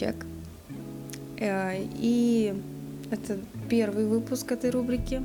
[0.00, 0.26] «Интроверт-чек».
[1.38, 2.54] Э, и
[3.10, 3.38] это
[3.68, 5.22] первый выпуск этой рубрики.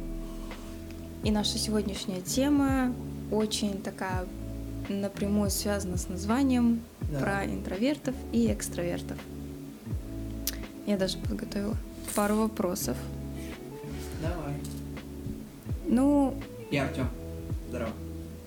[1.23, 2.93] И наша сегодняшняя тема
[3.31, 4.25] очень такая
[4.87, 7.19] напрямую связана с названием да.
[7.19, 9.17] про интровертов и экстравертов.
[10.85, 11.75] Я даже подготовила
[12.15, 12.95] пару вопросов.
[14.21, 14.53] Давай.
[15.87, 16.35] Ну...
[16.69, 17.07] Я Артем.
[17.69, 17.91] Здорово.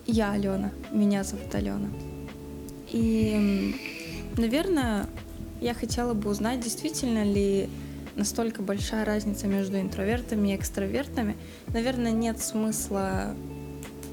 [0.06, 0.70] Я Алена.
[0.92, 1.88] Меня зовут Алена.
[2.90, 3.74] И,
[4.36, 5.06] наверное,
[5.60, 7.68] я хотела бы узнать, действительно ли
[8.16, 11.36] настолько большая разница между интровертами и экстравертами.
[11.68, 13.34] Наверное, нет смысла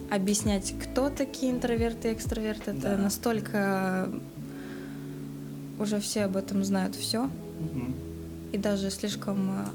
[0.09, 2.71] объяснять, кто такие интроверты и экстраверты.
[2.71, 2.97] Это да.
[2.97, 4.09] настолько
[5.79, 7.23] уже все об этом знают все.
[7.23, 7.93] Угу.
[8.53, 9.49] И даже слишком...
[9.49, 9.69] А,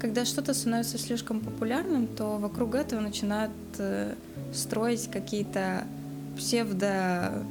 [0.00, 4.14] когда что-то становится слишком популярным, то вокруг этого начинают э,
[4.54, 5.84] строить какие-то
[6.36, 7.44] псевдо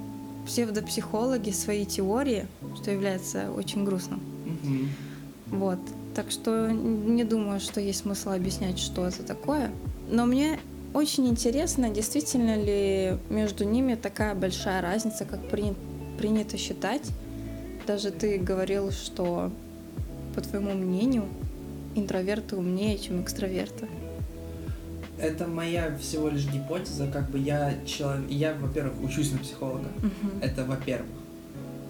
[0.46, 4.22] псевдопсихологи свои теории, что является очень грустным.
[4.46, 5.58] Угу.
[5.58, 5.80] Вот.
[6.16, 9.72] Так что не думаю, что есть смысл объяснять, что это такое.
[10.10, 10.60] Но мне
[10.94, 15.74] очень интересно, действительно ли между ними такая большая разница, как при,
[16.18, 17.04] принято считать.
[17.86, 19.52] Даже ты говорил, что,
[20.36, 21.26] по твоему мнению,
[21.96, 23.88] интроверты умнее, чем экстраверты
[25.22, 30.42] это моя всего лишь гипотеза, как бы я человек, я, во-первых, учусь на психолога, uh-huh.
[30.42, 31.10] это во-первых.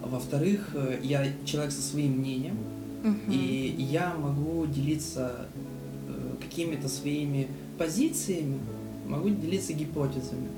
[0.01, 2.57] Во-вторых, э, я человек со своим мнением,
[3.03, 3.31] uh-huh.
[3.31, 5.47] и я могу делиться
[6.07, 8.59] э, какими-то своими позициями,
[9.07, 10.49] могу делиться гипотезами.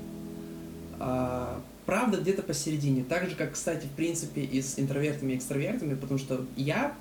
[0.98, 5.94] А, правда где-то посередине, так же, как, кстати, в принципе, и с интровертами и экстравертами,
[5.94, 6.94] потому что я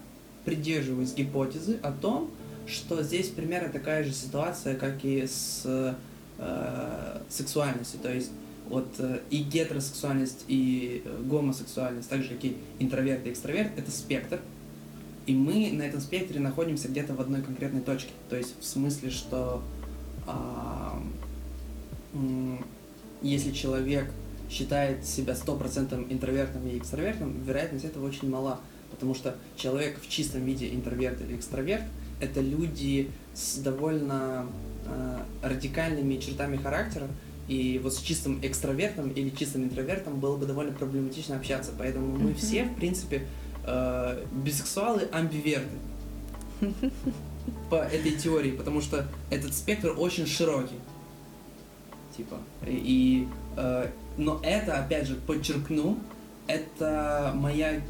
[0.43, 2.31] придерживаюсь гипотезы о том,
[2.71, 7.99] что здесь примерно такая же ситуация, как и с э, сексуальностью.
[7.99, 8.31] То есть
[8.69, 13.91] вот э, и гетеросексуальность, и э, гомосексуальность, так же как и интроверт и экстраверт, это
[13.91, 14.39] спектр.
[15.27, 18.11] И мы на этом спектре находимся где-то в одной конкретной точке.
[18.29, 19.61] То есть в смысле, что
[20.27, 20.31] э,
[23.21, 24.09] если человек
[24.49, 28.59] считает себя стопроцентным интровертом и экстравертом, вероятность этого очень мала.
[28.89, 31.83] Потому что человек в чистом виде интроверт или экстраверт–
[32.21, 34.45] это люди с довольно
[34.85, 37.07] э, радикальными чертами характера,
[37.47, 41.71] и вот с чистым экстравертом или чистым интровертом было бы довольно проблематично общаться.
[41.77, 43.27] Поэтому мы все, в принципе,
[43.65, 45.75] э, бисексуалы амбиверты
[47.69, 50.79] по этой теории, потому что этот спектр очень широкий.
[52.15, 52.37] Типа.
[52.65, 53.27] И,
[53.57, 55.97] э, но это, опять же, подчеркну,
[56.47, 57.81] это моя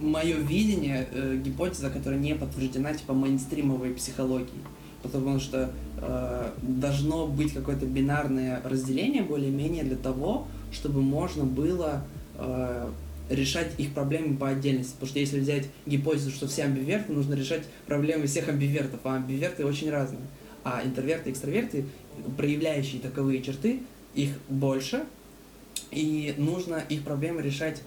[0.00, 4.62] мое видение, э, гипотеза, которая не подтверждена типа мейнстримовой психологией.
[5.02, 12.04] Потому что э, должно быть какое-то бинарное разделение более-менее для того, чтобы можно было
[12.36, 12.90] э,
[13.30, 14.92] решать их проблемы по отдельности.
[14.92, 19.64] Потому что если взять гипотезу, что все амбиверты, нужно решать проблемы всех амбивертов, а амбиверты
[19.64, 20.22] очень разные.
[20.64, 21.84] А интроверты и экстраверты,
[22.36, 23.82] проявляющие таковые черты,
[24.14, 25.04] их больше,
[25.90, 27.82] и нужно их проблемы решать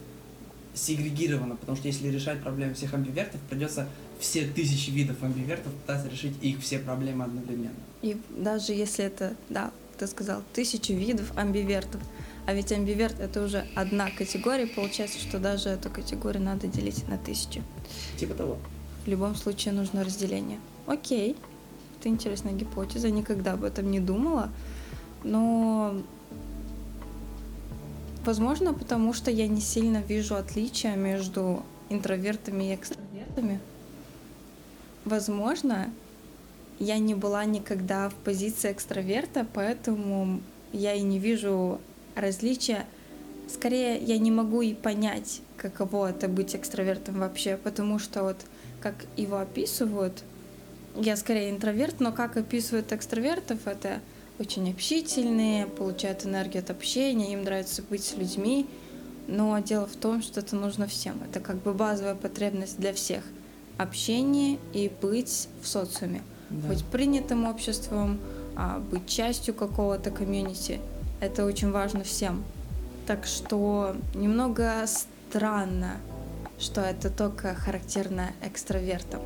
[0.73, 3.87] сегрегировано, потому что если решать проблемы всех амбивертов, придется
[4.19, 7.75] все тысячи видов амбивертов пытаться решить их все проблемы одновременно.
[8.01, 12.01] И даже если это, да, ты сказал, тысячи видов амбивертов,
[12.45, 17.17] а ведь амбиверт это уже одна категория, получается, что даже эту категорию надо делить на
[17.17, 17.61] тысячи.
[18.17, 18.57] Типа того.
[19.05, 20.59] В любом случае нужно разделение.
[20.87, 21.35] Окей,
[21.99, 24.49] это интересная гипотеза, никогда об этом не думала,
[25.23, 26.01] но
[28.23, 33.59] Возможно, потому что я не сильно вижу отличия между интровертами и экстравертами.
[35.05, 35.91] Возможно,
[36.77, 40.41] я не была никогда в позиции экстраверта, поэтому
[40.71, 41.81] я и не вижу
[42.15, 42.85] различия.
[43.47, 48.37] Скорее, я не могу и понять, каково это быть экстравертом вообще, потому что вот
[48.81, 50.23] как его описывают,
[50.95, 53.99] я скорее интроверт, но как описывают экстравертов, это
[54.41, 58.67] очень общительные, получают энергию от общения, им нравится быть с людьми.
[59.27, 61.21] Но дело в том, что это нужно всем.
[61.23, 63.23] Это как бы базовая потребность для всех.
[63.77, 66.21] Общение и быть в социуме.
[66.49, 66.69] Да.
[66.69, 68.19] Быть принятым обществом,
[68.57, 70.81] а, быть частью какого-то комьюнити.
[71.21, 72.43] Это очень важно всем.
[73.05, 75.97] Так что немного странно,
[76.59, 79.21] что это только характерно экстравертам.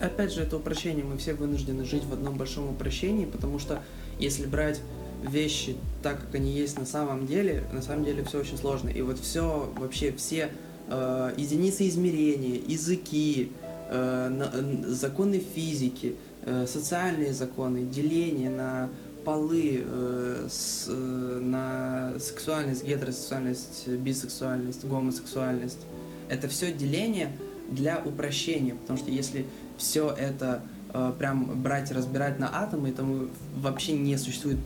[0.00, 1.04] Опять же, это упрощение.
[1.04, 3.82] Мы все вынуждены жить в одном большом упрощении, потому что
[4.22, 4.80] если брать
[5.22, 8.88] вещи так, как они есть на самом деле, на самом деле все очень сложно.
[8.88, 10.50] И вот все, вообще все
[10.88, 13.52] э, единицы измерения, языки,
[13.88, 18.90] э, на, законы физики, э, социальные законы, деление на
[19.24, 25.80] полы, э, с, э, на сексуальность, гетеросексуальность, бисексуальность, гомосексуальность.
[26.28, 27.30] Это все деление
[27.70, 29.46] для упрощения, потому что если
[29.78, 30.62] все это
[31.18, 34.58] прям брать разбирать на атомы, то мы вообще не существует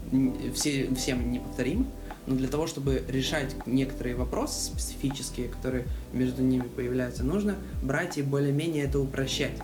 [0.55, 1.87] все, всем неповторим.
[2.27, 8.23] Но для того, чтобы решать некоторые вопросы специфические, которые между ними появляются, нужно брать и
[8.23, 9.59] более-менее это упрощать.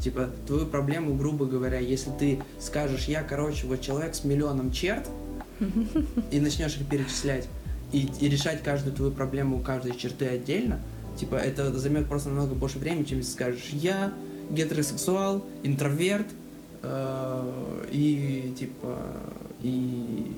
[0.00, 5.08] Типа, твою проблему, грубо говоря, если ты скажешь, я, короче, вот человек с миллионом черт,
[6.30, 7.48] и начнешь их перечислять,
[7.92, 10.80] и, и решать каждую твою проблему, каждой черты отдельно,
[11.18, 14.12] типа, это займет просто намного больше времени, чем если скажешь, я
[14.50, 16.26] гетеросексуал, интроверт,
[16.82, 18.98] э, и, типа,
[19.62, 20.32] и,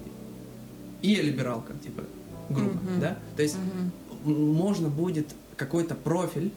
[1.02, 2.02] и я либералка, типа,
[2.48, 3.00] грубо, Мгм.
[3.00, 3.18] да?
[3.36, 3.56] То есть
[4.24, 5.26] м- можно будет
[5.56, 6.52] какой-то профиль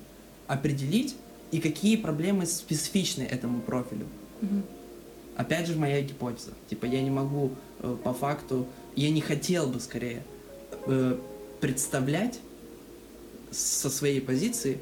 [0.48, 1.16] определить,
[1.52, 4.06] и какие проблемы специфичны этому профилю.
[4.42, 4.64] Мгм.
[5.36, 6.52] Опять же, моя гипотеза.
[6.70, 10.24] Типа, я не могу э, по факту, я не хотел бы скорее
[10.88, 11.18] э,
[11.60, 12.40] представлять
[13.52, 14.78] со своей позиции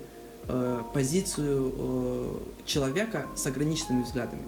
[0.49, 4.43] э, позицию э, человека с ограниченными взглядами.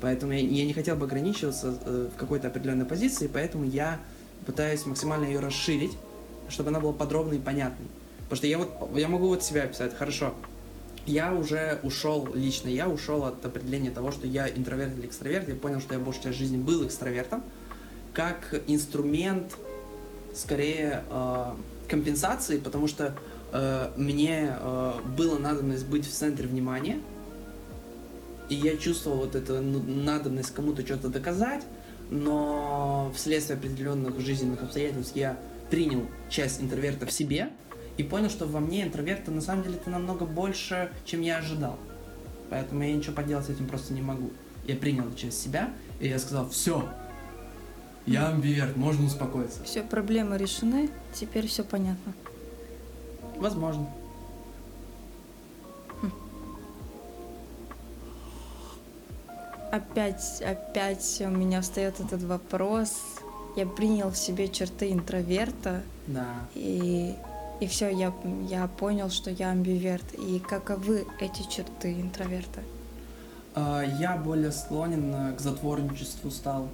[0.00, 4.00] Поэтому я, я не хотел бы ограничиваться э, в какой-то определенной позиции, поэтому я
[4.44, 5.92] пытаюсь максимально ее расширить,
[6.48, 7.86] чтобы она была подробной и понятной.
[8.24, 10.34] Потому что я вот я могу вот себя описать, хорошо.
[11.06, 15.48] Я уже ушел лично, я ушел от определения того, что я интроверт или экстраверт.
[15.48, 17.42] Я понял, что я большую часть жизни был экстравертом,
[18.14, 19.54] как инструмент
[20.34, 21.54] скорее э,
[21.88, 23.14] компенсации, потому что
[23.54, 27.00] э, мне э, было надобность быть в центре внимания,
[28.48, 31.62] и я чувствовал вот эту надобность кому-то что-то доказать,
[32.10, 35.38] но вследствие определенных жизненных обстоятельств я
[35.70, 37.48] принял часть интроверта в себе
[37.96, 41.78] и понял, что во мне интроверта на самом деле это намного больше, чем я ожидал.
[42.50, 44.30] Поэтому я ничего поделать с этим просто не могу.
[44.66, 45.70] Я принял часть себя,
[46.00, 46.88] и я сказал, все,
[48.06, 49.62] я амбиверт, можно успокоиться.
[49.64, 52.12] Все, проблемы решены, теперь все понятно.
[53.38, 53.86] Возможно.
[59.72, 62.92] Опять, опять у меня встает этот вопрос.
[63.56, 66.26] Я принял в себе черты интроверта, Да.
[66.54, 67.14] и,
[67.60, 68.12] и все, я,
[68.48, 70.04] я понял, что я амбиверт.
[70.14, 72.60] И каковы эти черты интроверта?
[73.54, 76.68] А, Я более склонен э, к затворничеству стал.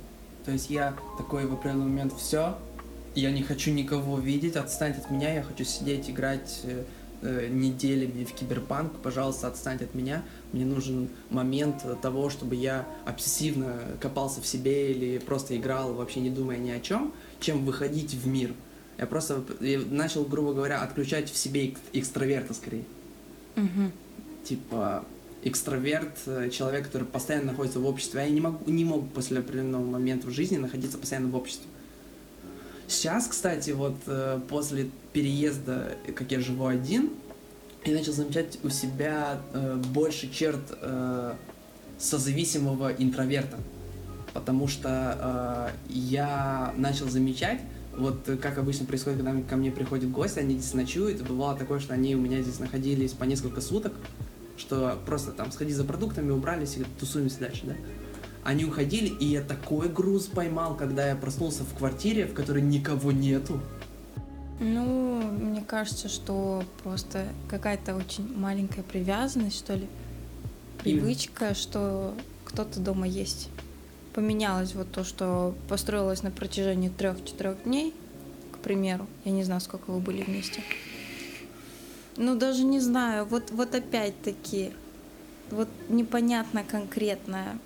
[0.44, 2.56] То есть я такой в определенный момент все,
[3.14, 6.84] я не хочу никого видеть, отстаньте от меня, я хочу сидеть, играть э,
[7.22, 10.22] э, неделями в киберпанк, пожалуйста, отстаньте от меня.
[10.52, 16.30] Мне нужен момент того, чтобы я обсессивно копался в себе или просто играл, вообще не
[16.30, 18.52] думая ни о чем, чем выходить в мир.
[18.98, 22.84] Я просто я начал, грубо говоря, отключать в себе эк- экстраверта скорее
[23.56, 23.92] Мгм.
[24.44, 25.04] типа
[25.42, 29.38] экстраверт, э, человек, который постоянно находится в обществе, а я не могу, не мог после
[29.38, 31.66] определенного момента в жизни находиться постоянно в обществе.
[32.90, 37.10] Сейчас, кстати, вот э, после переезда, как я живу один,
[37.84, 41.34] я начал замечать у себя э, больше черт э,
[41.98, 43.58] созависимого интроверта.
[44.34, 47.60] Потому что э, я начал замечать,
[47.96, 51.78] вот э, как обычно происходит, когда ко мне приходят гости, они здесь ночуют, бывало такое,
[51.78, 53.92] что они у меня здесь находились по несколько суток,
[54.56, 57.74] что просто там сходи за продуктами, убрались и тусуемся дальше, да.
[58.42, 63.12] Они уходили, и я такой груз поймал, когда я проснулся в квартире, в которой никого
[63.12, 63.60] нету.
[64.60, 69.86] Ну, мне кажется, что просто какая-то очень маленькая привязанность, что ли,
[70.82, 73.48] привычка, что кто-то дома есть.
[74.14, 77.94] Поменялось вот то, что построилось на протяжении трех-четырех дней,
[78.52, 79.06] к примеру.
[79.24, 80.62] Я не знаю, сколько вы были вместе.
[82.16, 83.24] Ну, даже не знаю.
[83.24, 84.72] Вот, вот опять-таки,
[85.50, 87.58] вот непонятно конкретно,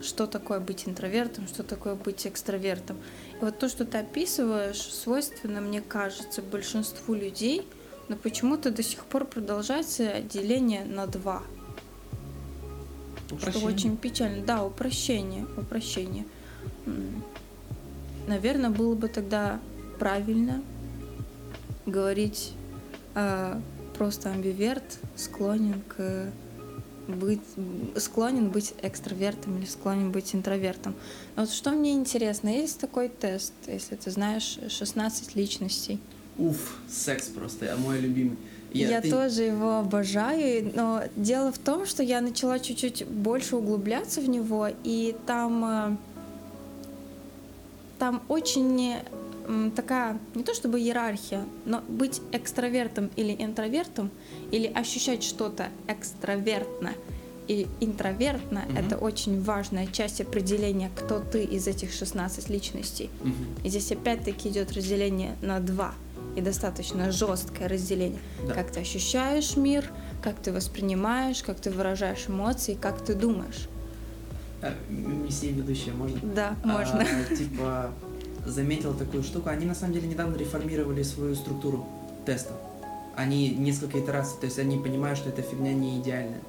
[0.00, 2.96] что такое быть интровертом, что такое быть экстравертом.
[3.40, 7.66] И вот то, что ты описываешь, свойственно, мне кажется, большинству людей,
[8.08, 11.42] но почему-то до сих пор продолжается деление на два.
[13.26, 13.68] Что Упрощение.
[13.68, 14.44] очень печально.
[14.44, 16.24] Да, упрощение, упрощение.
[18.26, 19.60] Наверное, было бы тогда
[19.98, 20.62] правильно
[21.84, 22.52] говорить
[23.14, 23.60] э,
[23.96, 26.30] просто амбиверт склонен к
[27.08, 27.40] быть
[27.96, 30.94] склонен быть экстравертом или склонен быть интровертом.
[31.34, 35.98] Но вот что мне интересно, есть такой тест, если ты знаешь 16 личностей.
[36.36, 38.36] Уф, секс просто, я мой любимый.
[38.72, 44.20] Я, ты- тоже его обожаю, но дело в том, что я начала чуть-чуть больше углубляться
[44.20, 45.96] в него, и там, э,
[47.98, 48.96] там очень
[49.74, 54.10] такая, не то чтобы иерархия, но быть экстравертом или интровертом,
[54.50, 56.92] или ощущать что-то экстравертно
[57.46, 58.76] и интровертно Мгм.
[58.76, 63.08] это очень важная часть определения, кто ты из этих 16 личностей.
[63.22, 63.34] Мгм.
[63.64, 65.94] И здесь опять-таки идет разделение на два.
[66.36, 68.20] И достаточно жесткое разделение.
[68.46, 68.52] Да.
[68.54, 69.90] Как ты ощущаешь мир,
[70.22, 73.66] как ты воспринимаешь, как ты выражаешь эмоции, как ты думаешь.
[74.60, 76.18] А, м- Месье ведущая, можно?
[76.22, 77.00] Да, можно.
[77.00, 77.90] А, типа,
[78.50, 79.48] заметил такую штуку.
[79.50, 81.86] Они на самом деле недавно реформировали свою структуру
[82.26, 82.52] теста.
[83.16, 86.40] Они несколько итераций, то есть они понимают, что эта фигня не идеальная.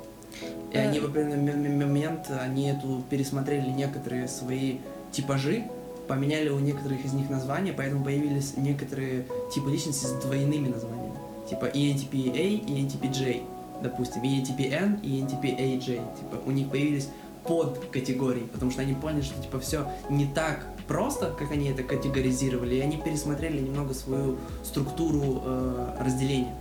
[0.71, 0.87] И Э.
[0.87, 4.77] они в определенный момент, они эту пересмотрели некоторые свои
[5.11, 5.63] типажи,
[6.07, 11.15] поменяли у некоторых из них названия, поэтому появились некоторые типы личности с двойными названиями.
[11.49, 13.41] Типа ENTP-A и ENTP-J,
[13.81, 15.85] допустим, ENTP-N и ENTP-AJ.
[16.19, 17.09] Типа у них появились
[17.43, 21.83] под категории, потому что они поняли, что типа все не так просто, как они это
[21.83, 26.55] категоризировали, и они пересмотрели немного свою структуру э, разделения.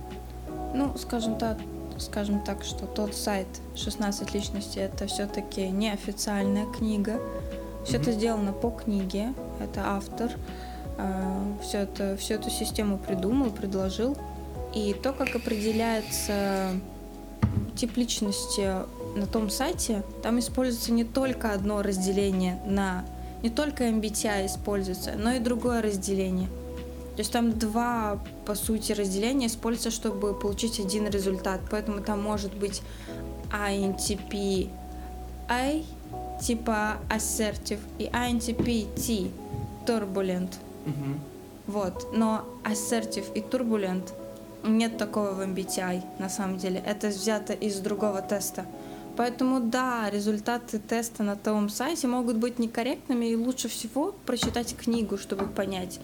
[0.75, 1.57] Ну, скажем так,
[1.97, 7.19] скажем так, что тот сайт 16 личностей это все-таки неофициальная книга.
[7.83, 8.19] Все это Мгм.
[8.19, 9.33] сделано по книге.
[9.59, 10.31] Это автор.
[11.63, 14.17] все это, всю эту систему придумал, предложил.
[14.75, 16.71] И то, как определяется
[17.77, 18.69] тип личности
[19.15, 23.05] на том сайте, там используется не только одно разделение на...
[23.41, 26.47] Не только MBTI используется, но и другое разделение.
[27.15, 31.59] То есть там два, по сути, разделения используются, чтобы получить один результат.
[31.69, 32.81] Поэтому там может быть
[33.51, 34.69] INTP
[35.49, 35.83] A,
[36.41, 39.31] типа assertive, и INTP T,
[39.85, 40.53] turbulent.
[40.85, 41.19] Мгм.
[41.67, 42.07] Вот.
[42.13, 44.13] Но assertive и turbulent
[44.63, 46.81] нет такого в MBTI, на самом деле.
[46.85, 48.65] Это взято из другого теста.
[49.19, 55.17] Поэтому да, результаты теста на том сайте могут быть некорректными, и лучше всего прочитать книгу,
[55.17, 55.99] чтобы понять.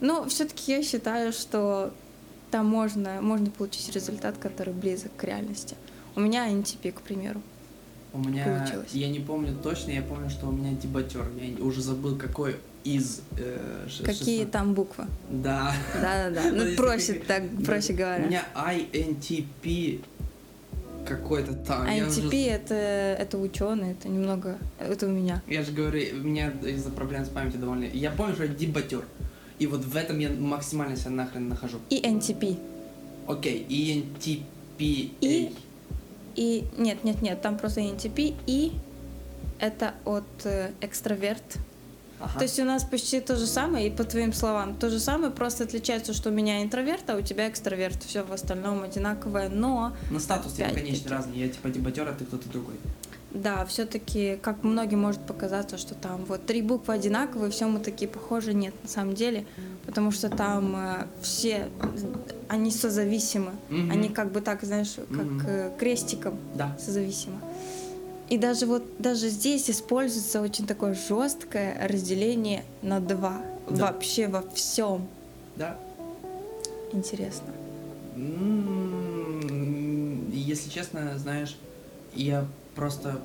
[0.00, 1.92] Но все-таки я считаю, что
[2.50, 5.76] там можно, можно получить результат, который близок к реальности.
[6.16, 7.42] У меня NTP, к примеру.
[8.14, 8.92] У меня, Получилось.
[8.94, 11.26] я не помню точно, я помню, что у меня дебатер.
[11.38, 13.20] Я уже забыл, какой из...
[13.36, 14.50] э, Какие 16.
[14.50, 15.04] там буквы?
[15.28, 15.74] Да.
[16.00, 16.50] Да-да-да.
[16.50, 18.24] Ну, Ну, проще так, проще У говоря.
[18.24, 20.00] меня INTP
[21.08, 21.82] какой-то там.
[21.86, 24.58] А NTP уже- это, это ученый, это немного.
[24.78, 25.42] Это у меня.
[25.46, 27.84] Я же говорю, у меня из-за проблем с памятью довольно...
[27.84, 29.04] Я помню, что я дебатер.
[29.58, 31.78] И вот в этом я максимально себя нахрен нахожу.
[31.90, 32.58] И NTP.
[33.26, 35.10] Окей, ENTP.
[35.20, 35.52] И-
[36.36, 38.34] И нет, нет, нет, там просто NTP.
[38.46, 38.72] И
[39.58, 41.42] это от э, экстраверт.
[42.20, 42.38] Ага.
[42.38, 45.30] То есть у нас почти то же самое, и по твоим словам, то же самое,
[45.30, 48.02] просто отличается, что у меня интроверт, а у тебя экстраверт.
[48.02, 50.80] Все в остальном одинаковое, но Но статус Опять-таки.
[50.80, 51.38] конечно, разный.
[51.38, 52.74] Я типа дебатер, а ты кто-то другой.
[53.30, 58.08] да, все-таки, как многим может показаться, что там вот три буквы одинаковые, все мы такие
[58.10, 58.52] похожи.
[58.54, 59.44] Нет, на самом деле,
[59.86, 61.68] потому что там э, все,
[62.48, 63.52] они созависимы.
[63.68, 63.90] Мгм.
[63.90, 66.76] Они как бы так, знаешь, как э, крестиком Да.
[66.84, 67.38] созависимо.
[68.30, 73.40] И даже вот даже здесь используется очень такое жесткое разделение на два.
[73.70, 73.86] Да.
[73.86, 75.06] Вообще во всем.
[75.56, 75.78] Да.
[76.92, 77.48] Интересно.
[78.16, 81.56] М, Если честно, знаешь,
[82.14, 83.20] я просто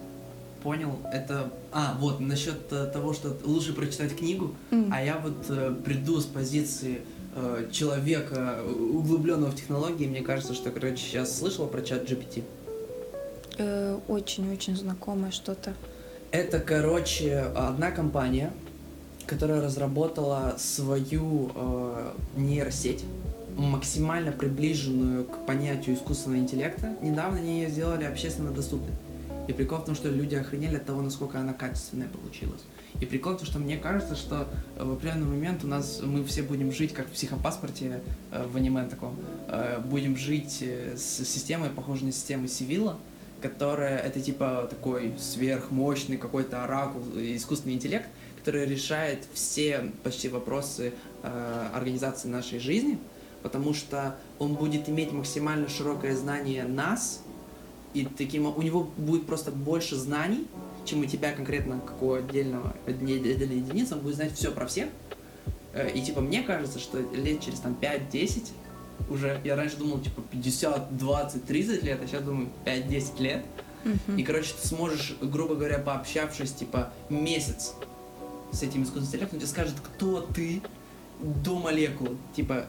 [0.61, 1.51] понял это...
[1.71, 4.89] А, вот, насчет того, что лучше прочитать книгу, М.
[4.91, 7.01] а я вот э, приду с позиции
[7.35, 12.43] э, человека, углубленного в технологии, мне кажется, что, короче, сейчас слышала про чат GPT.
[13.57, 15.73] Э, Очень-очень знакомое что-то.
[16.31, 18.51] Это, короче, одна компания,
[19.25, 23.03] которая разработала свою э, нейросеть,
[23.55, 26.95] максимально приближенную к понятию искусственного интеллекта.
[27.01, 28.95] Недавно они ее сделали общественно доступной.
[29.47, 32.61] И прикол в том, что люди охренели от того, насколько она качественная получилась.
[32.99, 36.23] И прикол в том, что мне кажется, что э, в определенный момент у нас мы
[36.23, 39.15] все будем жить как в психопаспорте э, в аниме таком.
[39.47, 42.97] Э, будем жить э, с системой, похожей на систему Сивилла,
[43.43, 48.07] которая это типа такой сверхмощный какой-то оракул, искусственный интеллект,
[48.39, 52.97] который решает все почти вопросы э, организации нашей жизни,
[53.41, 57.21] потому что он будет иметь максимально широкое знание нас,
[57.93, 60.47] и таким у него будет просто больше знаний,
[60.85, 64.87] чем у тебя конкретно как у отдельного отдельной единицы, он будет знать все про всех.
[65.73, 68.51] Э, И типа мне кажется, что лет через там 5-10
[69.09, 73.45] уже, я раньше думал, типа 50, 20, 30 лет, а сейчас думаю 5-10 лет.
[73.83, 74.17] Мгм.
[74.17, 77.73] И, короче, ты сможешь, грубо говоря, пообщавшись, типа, месяц
[78.51, 80.61] с этим искусственным интеллектом, тебе скажет, кто ты
[81.19, 82.17] до молекул.
[82.35, 82.65] Типа,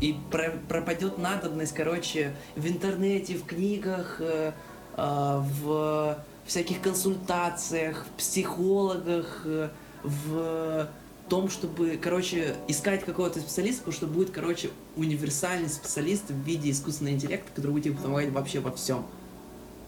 [0.00, 4.52] и про- пропадет надобность, короче, в интернете, в книгах, э,
[4.96, 9.68] а, в всяких консультациях, в психологах, э,
[10.02, 10.88] в
[11.28, 17.14] том, чтобы, короче, искать какого-то специалиста, потому что будет, короче, универсальный специалист в виде искусственного
[17.14, 19.04] интеллекта, который будет тебе помогать вообще во всем.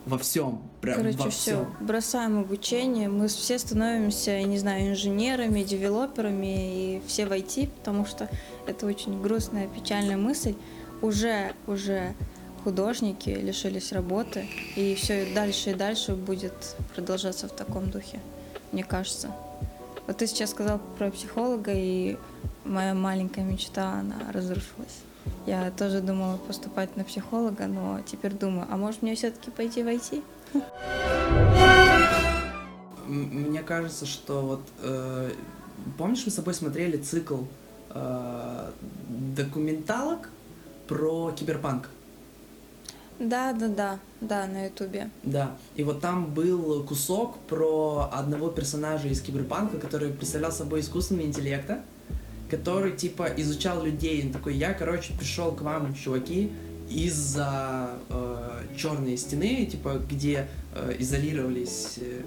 [0.07, 1.75] во всем, прям Короче, во все, всем.
[1.87, 8.07] бросаем обучение, мы все становимся, я не знаю, инженерами, девелоперами и все в IT, потому
[8.07, 8.29] что
[8.67, 10.55] это очень грустная, печальная мысль.
[11.03, 12.15] Уже, уже
[12.65, 18.21] художники лишились работы, и все дальше и дальше будет продолжаться в таком духе,
[18.73, 19.31] мне кажется.
[20.07, 22.17] Вот ты сейчас сказал про психолога, и
[22.65, 24.99] моя маленькая мечта, она разрушилась.
[25.47, 29.87] Я тоже думала поступать на психолога, но теперь думаю, а может мне все-таки пойти в
[29.87, 30.23] IT?
[33.07, 35.33] М- Мне кажется, что вот э,
[35.99, 37.43] помнишь, мы с тобой смотрели цикл
[37.91, 38.71] э,
[39.09, 40.29] документалок
[40.89, 41.89] про киберпанк?
[43.21, 45.11] Да, да, да, да, на ютубе.
[45.23, 45.55] Да.
[45.77, 51.83] И вот там был кусок про одного персонажа из киберпанка, который представлял собой искусственный интеллекта,
[52.51, 54.25] который типа изучал людей.
[54.25, 56.51] Он такой, я, короче, пришел к вам, чуваки,
[56.89, 62.23] из-за э, черной стены, типа, где э, изолировались э,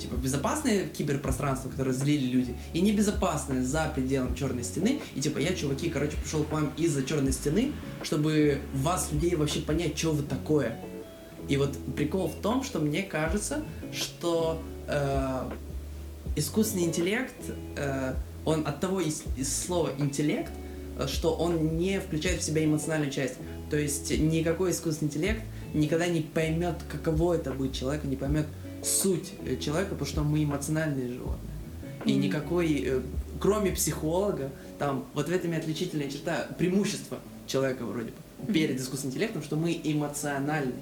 [0.00, 5.00] типа безопасное киберпространство, которое злили люди, и небезопасное за пределом черной стены.
[5.14, 9.60] И типа я, чуваки, короче, пришел к вам из-за черной стены, чтобы вас, людей, вообще
[9.60, 10.78] понять, что вы такое.
[11.48, 15.50] И вот прикол в том, что мне кажется, что э,
[16.34, 17.34] искусственный интеллект,
[17.76, 18.14] э,
[18.44, 20.52] он от того из, из слова интеллект,
[20.98, 23.34] э, что он не включает в себя эмоциональную часть.
[23.70, 25.42] То есть никакой искусственный интеллект
[25.74, 28.46] никогда не поймет, каково это быть человеком, не поймет
[28.86, 31.52] суть э, человека, потому что мы эмоциональные животные.
[32.04, 33.00] И никакой, э,
[33.40, 39.14] кроме психолога, там вот в этом и отличительная черта, преимущество человека вроде бы перед искусственным
[39.14, 40.74] интеллектом, что мы эмоциональны,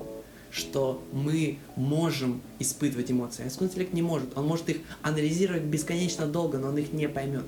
[0.50, 3.44] что мы можем испытывать эмоции.
[3.44, 4.36] А искусственный интеллект не может.
[4.36, 7.44] Он может их анализировать бесконечно долго, но он их не поймет.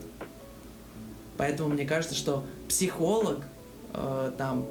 [1.37, 3.41] Поэтому мне кажется, что психолог
[3.93, 4.67] э, там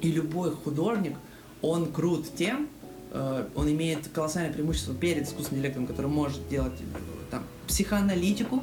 [0.00, 1.16] и любой художник,
[1.62, 2.68] он крут тем,
[3.12, 6.98] он имеет колоссальное преимущество перед искусственным интеллектом, который может делать э,
[7.30, 8.62] там психоаналитику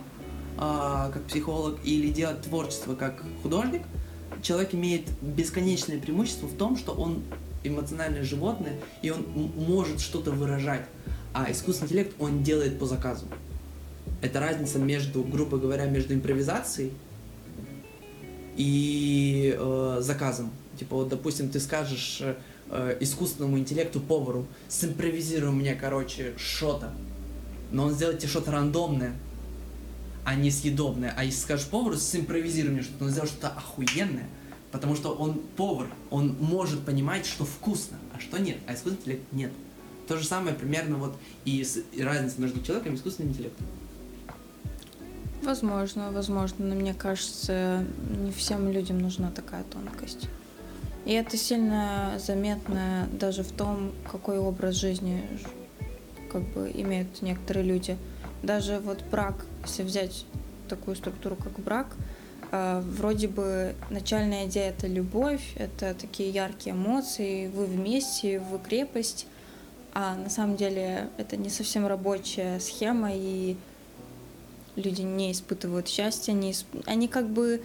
[0.58, 3.84] а, как психолог или делать творчество как художник.
[4.42, 7.24] Человек имеет бесконечное преимущество в том, что он
[7.64, 10.86] эмоциональное животное и он может что-то выражать.
[11.34, 13.26] А искусственный интеллект он делает по заказу.
[14.22, 16.92] Это разница между, грубо говоря, между импровизацией
[18.56, 20.52] и э, заказом.
[20.80, 22.24] Типа, вот, допустим, ты скажешь
[22.70, 26.94] э, искусственному интеллекту, повару, симпровизируй мне, короче, что-то.
[27.72, 29.14] Но он сделает тебе что-то рандомное,
[30.26, 31.14] а не съедобное.
[31.18, 34.28] А если скажешь повару, симпровизируй мне что-то, он сделает что-то охуенное.
[34.72, 38.58] Потому что он повар, он может понимать, что вкусно, а что нет.
[38.68, 39.52] А искусственный интеллект нет.
[40.08, 43.66] То же самое примерно вот и, с- и разница между человеком и искусственным интеллектом.
[45.44, 47.86] Возможно, возможно, но мне кажется,
[48.18, 50.28] не всем людям нужна такая тонкость.
[51.08, 55.24] И это сильно заметно даже в том, какой образ жизни
[56.30, 57.98] как бы имеют некоторые люди.
[58.44, 60.26] Даже вот брак, если взять
[60.68, 61.88] такую структуру, как брак,
[62.52, 69.28] э, вроде бы начальная идея это любовь, это такие яркие эмоции, вы вместе, вы крепость,
[69.94, 73.56] а на самом деле это не совсем рабочая схема, и
[74.76, 77.62] люди не испытывают счастья, не исп- они как бы,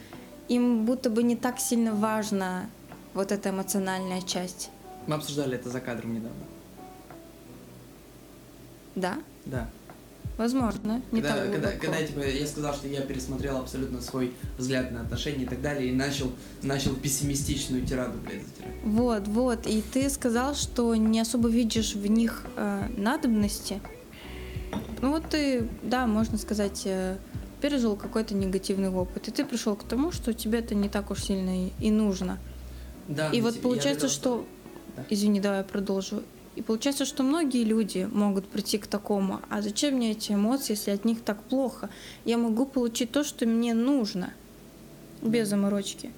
[0.46, 2.66] им будто бы не так сильно важна
[3.14, 4.70] вот эта эмоциональная часть.
[5.06, 6.44] Мы обсуждали это за кадром недавно.
[8.94, 9.68] Да, Да.
[10.36, 14.90] возможно, не когда, так когда, когда, типа, я сказал, что я пересмотрел абсолютно свой взгляд
[14.92, 16.30] на отношения и так далее, и начал,
[16.62, 18.74] начал пессимистичную тираду, блядь, затирать.
[18.84, 23.80] Вот, вот, и ты сказал, что не особо видишь в них э, надобности.
[25.00, 27.16] Ну вот ты, да, можно сказать, э,
[27.62, 31.22] пережил какой-то негативный опыт, и ты пришел к тому, что тебе это не так уж
[31.22, 32.38] сильно и, и нужно.
[33.14, 34.46] Да, И вот получается, что...
[34.96, 35.04] Да.
[35.08, 36.22] Извини, давай я продолжу.
[36.54, 40.90] И получается, что многие люди могут прийти к такому, а зачем мне эти эмоции, если
[40.90, 41.88] от них так плохо?
[42.26, 44.34] Я могу получить то, что мне нужно,
[45.22, 46.12] без заморочки.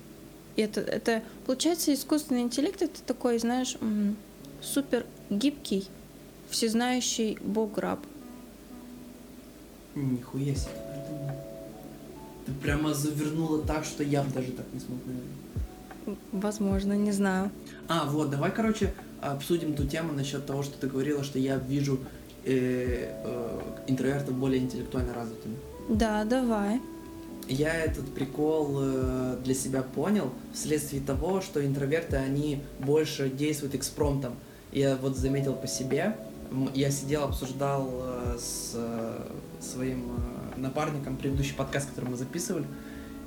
[0.57, 3.77] И это, это, получается, искусственный интеллект это такой, знаешь,
[4.61, 5.89] супер гибкий,
[6.49, 8.01] всезнающий бог-раб.
[9.95, 10.73] Нихуя себе,
[12.47, 15.44] ты прямо завернула так, что я даже так не смог, наверное.
[16.33, 17.51] Возможно, не знаю.
[17.89, 21.99] А, вот, давай, короче, обсудим ту тему насчет того, что ты говорила, что я вижу
[22.45, 25.57] э, э, интровертов более интеллектуально развитыми.
[25.89, 26.81] Да, давай.
[27.49, 34.35] Я этот прикол э, для себя понял вследствие того, что интроверты, они больше действуют экспромтом.
[34.73, 36.17] Я вот заметил по себе,
[36.75, 39.29] я сидел, обсуждал э, с э,
[39.61, 40.13] своим
[40.57, 42.65] э, напарником предыдущий подкаст, который мы записывали,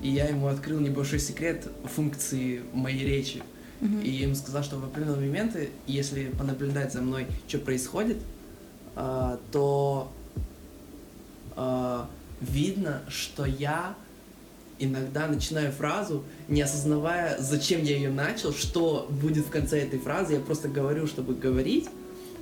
[0.01, 3.41] и я ему открыл небольшой секрет функции моей речи.
[3.79, 4.01] Мгм.
[4.01, 8.17] и им сказал, что в определенные моменты, если понаблюдать за мной, что происходит,
[8.95, 10.11] а, то
[11.55, 12.09] а,
[12.41, 13.95] видно, что я
[14.79, 20.35] иногда начинаю фразу, не осознавая, зачем я ее начал, что будет в конце этой фразы,
[20.35, 21.89] я просто говорю, чтобы говорить,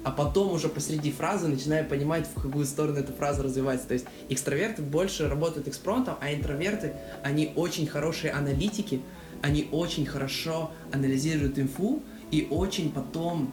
[0.06, 3.88] а потом уже посреди фразы начинаю понимать, в какую сторону эта фраза развивается.
[3.88, 9.02] То есть экстраверты больше работают экспромтом, а интроверты, они очень хорошие аналитики,
[9.42, 13.52] они очень хорошо анализируют инфу и очень потом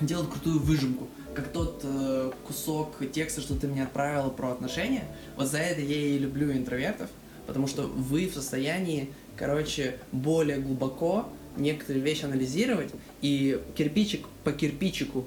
[0.00, 1.06] делают крутую выжимку.
[1.34, 5.04] Как тот э, кусок текста, что ты мне отправила про отношения.
[5.36, 7.10] Вот за это я и люблю интровертов,
[7.46, 15.26] потому что вы в состоянии, короче, более глубоко некоторые вещи анализировать и кирпичик по кирпичику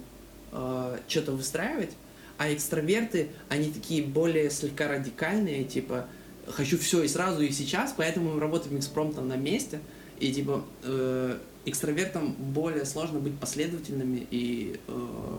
[0.53, 1.91] э, что-то выстраивать,
[2.37, 6.07] а экстраверты, они такие более слегка радикальные, типа,
[6.47, 9.79] хочу все и сразу, и сейчас, поэтому мы работаем экспромтом на месте,
[10.19, 15.37] и типа э, экстравертам более сложно быть последовательными и э,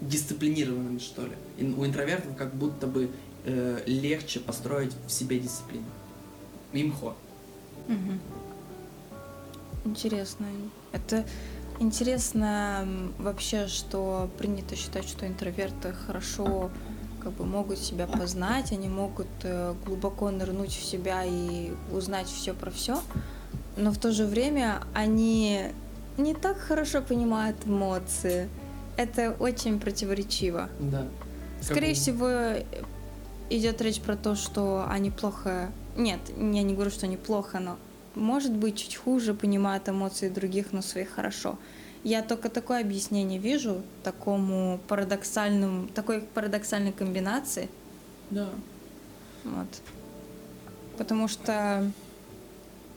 [0.00, 1.32] дисциплинированными, что ли.
[1.58, 3.10] И у интровертов как будто бы
[3.44, 5.84] э, легче построить в себе дисциплину.
[6.72, 7.14] Имхо.
[7.88, 8.20] Мгм.
[9.84, 10.46] Интересно.
[10.92, 11.24] Это
[11.80, 12.86] интересно
[13.18, 16.70] вообще, что принято считать, что интроверты хорошо
[17.20, 22.54] как бы могут себя познать, они могут э, глубоко нырнуть в себя и узнать все
[22.54, 23.02] про все,
[23.76, 25.66] но в то же время они
[26.16, 28.48] не так хорошо понимают эмоции.
[28.96, 30.68] Это очень противоречиво.
[30.78, 31.06] Да.
[31.60, 32.28] Скорее Как всего,
[33.50, 35.70] идет речь про то, что они плохо...
[35.96, 37.76] Нет, я не говорю, что они плохо, но
[38.14, 41.58] может быть чуть хуже понимают эмоции других, но своих хорошо.
[42.02, 47.68] Я только такое объяснение вижу такому парадоксальному, такой парадоксальной комбинации.
[48.30, 48.48] Да.
[49.44, 49.68] Вот.
[50.96, 51.90] Потому что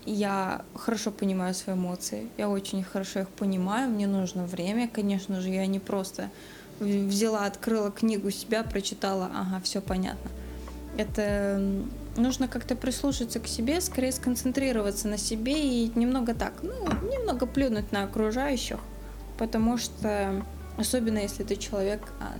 [0.06, 5.50] я хорошо понимаю свои эмоции, я очень хорошо их понимаю, мне нужно время, конечно же,
[5.50, 6.30] я не просто
[6.80, 10.30] взяла, открыла книгу себя, прочитала, ага, все понятно.
[10.98, 11.62] Это
[12.16, 16.74] нужно как-то прислушаться к себе, скорее сконцентрироваться на себе и немного так, ну,
[17.04, 18.80] немного плюнуть на окружающих,
[19.38, 20.44] потому что,
[20.78, 22.34] особенно если ты человек, а,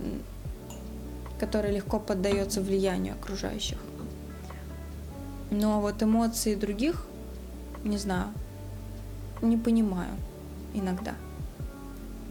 [1.38, 3.78] который легко поддается влиянию окружающих.
[5.50, 7.06] Но вот эмоции других,
[7.84, 8.28] не знаю,
[9.42, 10.14] не понимаю
[10.72, 11.14] иногда.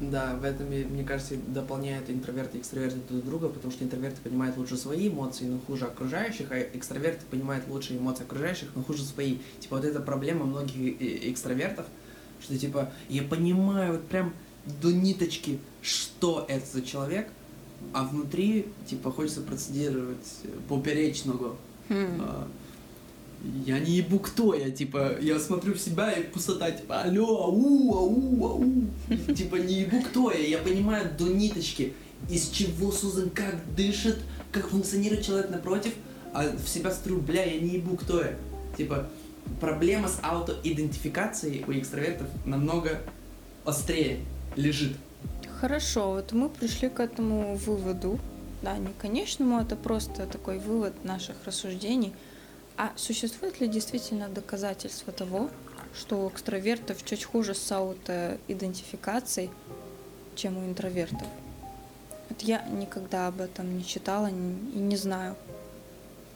[0.02, 4.22] Да, в этом, мне кажется, и дополняют интроверты и экстраверты друг друга, потому что интроверты
[4.22, 9.04] понимают лучше свои эмоции, но хуже окружающих, а экстраверты понимают лучше эмоции окружающих, но хуже
[9.04, 9.38] свои.
[9.60, 11.86] Типа вот эта проблема многих экстравертов,
[12.42, 14.34] что типа я понимаю вот прям
[14.82, 17.30] до ниточки, что это за человек,
[17.94, 21.56] а внутри типа хочется процедировать поперечного.
[21.90, 22.48] А,
[23.44, 27.94] Я не ебу, кто я, типа, я смотрю в себя и пустота, типа, алло, ау,
[27.94, 28.66] ау, ау.
[29.36, 31.94] Типа, не ебу, кто я, я понимаю до ниточки,
[32.30, 34.20] из чего создан, как дышит,
[34.52, 35.94] как функционирует человек напротив,
[36.34, 38.36] а в себя стру, бля, я не ебу, кто я.
[38.78, 39.10] Типа,
[39.60, 43.02] проблема с аутоидентификацией у экстравертов намного
[43.66, 44.20] острее
[44.56, 44.94] лежит.
[45.60, 48.20] Хорошо, вот мы пришли к этому выводу.
[48.62, 52.14] Да, не конечному, это просто такой вывод наших рассуждений.
[52.78, 55.50] А существует ли действительно доказательства того,
[55.96, 59.52] что у экстравертов чуть хуже с аутоидентификацией,
[60.36, 61.28] чем у интровертов?
[62.30, 65.36] Вот я никогда об этом не читала и не знаю.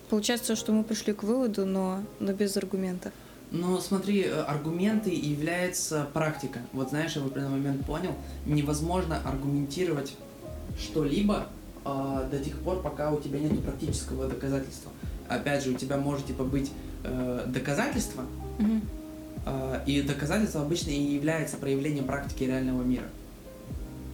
[0.09, 3.11] Получается, что мы пришли к выводу, но, но без аргументов.
[3.51, 6.59] Но смотри, э, аргументы является практика.
[6.71, 8.13] Вот знаешь, я в определенный момент понял,
[8.45, 10.13] невозможно аргументировать
[10.79, 11.47] что-либо
[11.83, 14.91] э, до тех пор, пока у тебя нет практического доказательства.
[15.29, 16.71] Опять же, у тебя может типа быть
[17.03, 18.23] э, доказательство,
[19.45, 23.05] э, и доказательство обычно и является проявлением практики реального мира.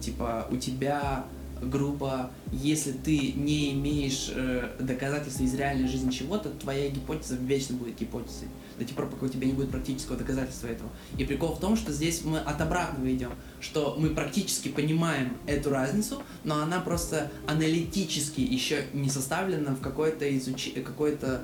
[0.00, 1.24] Типа у тебя
[1.60, 7.98] грубо, если ты не имеешь э, доказательства из реальной жизни чего-то, твоя гипотеза вечно будет
[7.98, 8.48] гипотезой.
[8.78, 10.90] До тех пор, пока у тебя не будет практического доказательства этого.
[11.16, 15.70] И прикол в том, что здесь мы от обратного идем, что мы практически понимаем эту
[15.70, 20.72] разницу, но она просто аналитически еще не составлена в какой-то изуч...
[20.84, 21.42] какой-то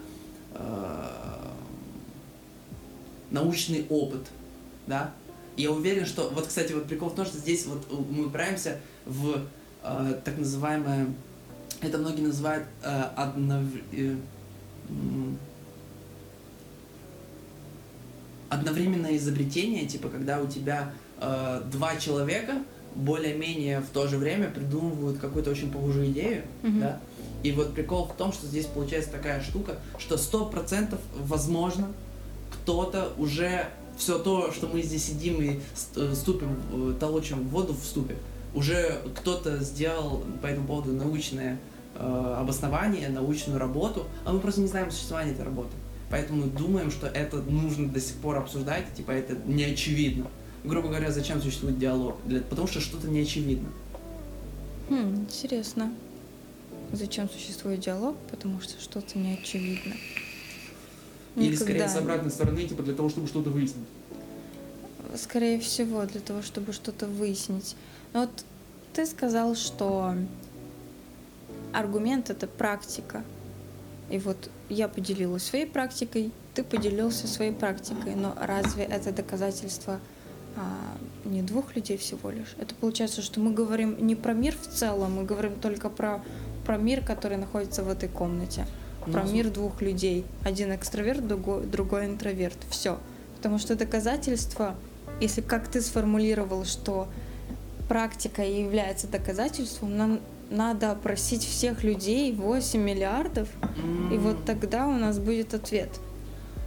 [0.55, 1.51] э,
[3.31, 4.27] научный опыт,
[4.87, 5.13] да.
[5.57, 9.47] Я уверен, что вот, кстати, вот прикол в том, что здесь вот мы упираемся в
[9.85, 11.15] э, так называемое,
[11.81, 14.17] это многие называют э, однов- э,
[14.89, 15.39] м,
[18.51, 22.55] одновременное изобретение, типа когда у тебя э, два человека
[22.95, 26.81] более-менее в то же время придумывают какую-то очень похожую идею, Мгм.
[26.81, 27.01] да,
[27.43, 31.87] и вот прикол в том, что здесь получается такая штука, что сто процентов возможно
[32.53, 37.85] кто-то уже все то, что мы здесь сидим и ст- ступим, э, толочим воду в
[37.85, 38.17] ступе,
[38.55, 41.59] уже кто-то сделал по этому поводу научное
[41.95, 45.71] э, обоснование, научную работу, а мы просто не знаем существования этой работы.
[46.11, 50.27] Поэтому думаем, что это нужно до сих пор обсуждать, типа это не очевидно.
[50.65, 52.19] Грубо говоря, зачем существует диалог?
[52.27, 53.71] Для, потому что что-то не очевидно.
[54.89, 55.93] Хм, интересно.
[56.93, 58.17] Зачем существует диалог?
[58.31, 59.95] Потому что что-то не очевидно.
[61.37, 63.87] Или скорее с обратной стороны, типа для того, чтобы что-то выяснить.
[65.17, 67.77] Скорее всего, для того, чтобы что-то выяснить.
[68.13, 68.45] Но вот
[68.93, 70.15] ты сказал, что
[71.73, 73.25] аргумент это практика.
[74.11, 78.15] И вот я поделилась своей практикой, ты поделился своей практикой.
[78.17, 80.01] Но разве это доказательство
[80.57, 82.55] а, не двух людей всего лишь?
[82.59, 86.23] Это получается, что мы говорим не про мир в целом, мы говорим только про,
[86.67, 88.67] про мир, который находится в этой комнате.
[89.07, 90.27] Ну, про мир двух людей.
[90.45, 92.59] Один экстраверт, другой, другой интроверт.
[92.69, 92.99] Все.
[93.37, 94.75] Потому что доказательство,
[95.21, 97.09] если как ты сформулировал, что
[97.89, 100.21] практика является доказательством, нам
[100.51, 104.15] надо опросить всех людей, 8 миллиардов, mm.
[104.15, 105.89] и вот тогда у нас будет ответ.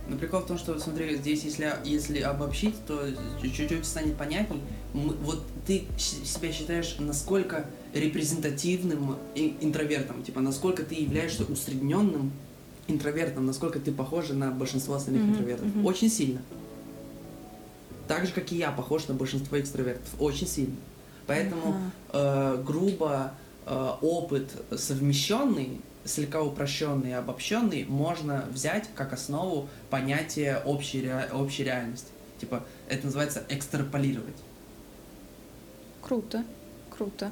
[0.08, 3.08] Но прикол в том, что, смотри, здесь, если, если обобщить, то
[3.42, 4.60] чуть-чуть станет понятней.
[4.94, 12.34] Вот ты себя считаешь насколько репрезентативным интровертом, типа насколько ты являешься усредненным
[12.88, 15.68] интровертом, насколько ты похожа на большинство остальных mm-hmm, интровертов.
[15.68, 15.86] Mm-hmm.
[15.86, 16.42] Очень сильно.
[18.10, 20.10] Так же, как и я, похож на большинство экстравертов.
[20.20, 20.76] Очень сильно.
[21.26, 21.78] Поэтому
[22.12, 22.58] uh-huh.
[22.60, 23.32] э, грубо
[23.66, 32.08] опыт совмещенный, слегка упрощенный и обобщенный, можно взять как основу понятия общей, ре, общей реальности.
[32.40, 34.36] Типа, это называется экстраполировать.
[36.02, 36.44] Круто,
[36.90, 37.32] круто.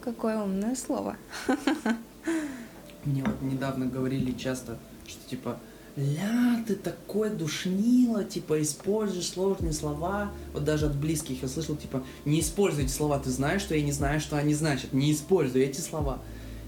[0.00, 1.16] Какое умное слово.
[3.04, 5.58] Мне вот недавно говорили часто, что типа
[5.98, 12.04] ля, ты такой душнило, типа, используешь сложные слова, вот даже от близких я слышал, типа,
[12.24, 15.62] не используй эти слова, ты знаешь, что я не знаю, что они значат, не используй
[15.62, 16.20] эти слова.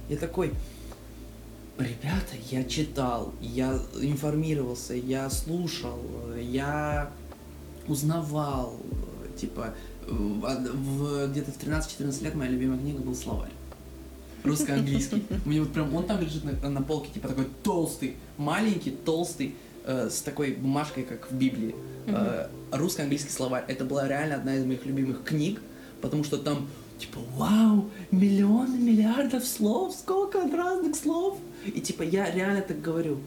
[0.09, 0.53] Я такой,
[1.79, 6.01] ребята, я читал, я информировался, я слушал,
[6.37, 7.13] я
[7.87, 8.77] узнавал,
[9.41, 9.75] типа,
[10.09, 13.53] где-то в 13-14 лет моя любимая книга был словарь
[14.45, 15.23] русско-английский.
[15.45, 19.55] У меня вот прям, он там лежит на, на полке, типа такой толстый, маленький, толстый,
[19.85, 21.75] э, с такой бумажкой, как в Библии.
[22.07, 23.65] Э, русско-английский словарь.
[23.69, 25.61] Это была реально одна из моих любимых книг,
[26.01, 31.39] потому что там, типа, вау, миллионы, миллиардов слов, сколько разных слов.
[31.67, 33.19] И типа я реально так говорю.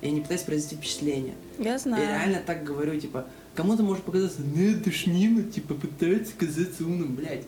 [0.00, 1.34] Я не пытаюсь произвести впечатление.
[1.58, 2.02] Я знаю.
[2.02, 7.44] Я реально так говорю, типа, кому-то может показаться, ну, душнина, типа, пытается казаться умным, блядь.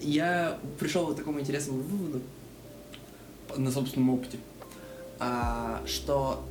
[0.00, 2.20] Я пришел к такому интересному выводу,
[3.56, 4.38] на собственном опыте,
[5.20, 6.42] а, что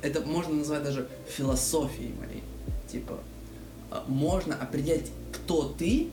[0.00, 2.42] это можно назвать даже философией моей.
[2.88, 3.18] Типа,
[3.90, 6.08] а, можно определять, кто ты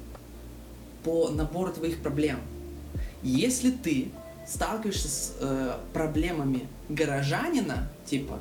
[1.04, 2.40] по набору твоих проблем.
[3.22, 4.12] Если ты
[4.48, 8.40] сталкиваешься с э, проблемами горожанина, типа,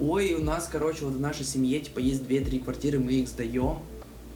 [0.00, 3.78] ой, у нас, короче, вот в нашей семье, типа, есть две-три квартиры, мы их сдаем,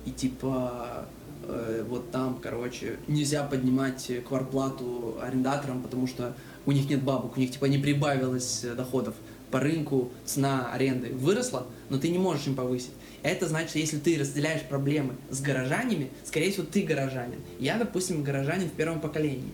[0.05, 1.07] и, типа,
[1.45, 6.35] э, вот там, короче, нельзя поднимать кварплату арендаторам, потому что
[6.67, 9.15] у них нет бабок, у них типа не прибавилось э, доходов.
[9.51, 12.91] По рынку цена аренды выросла, но ты не можешь им повысить.
[13.23, 17.39] Это значит, если ты разделяешь проблемы с горожанами, скорее всего, ты горожанин.
[17.59, 19.53] Я, допустим, горожанин в первом поколении.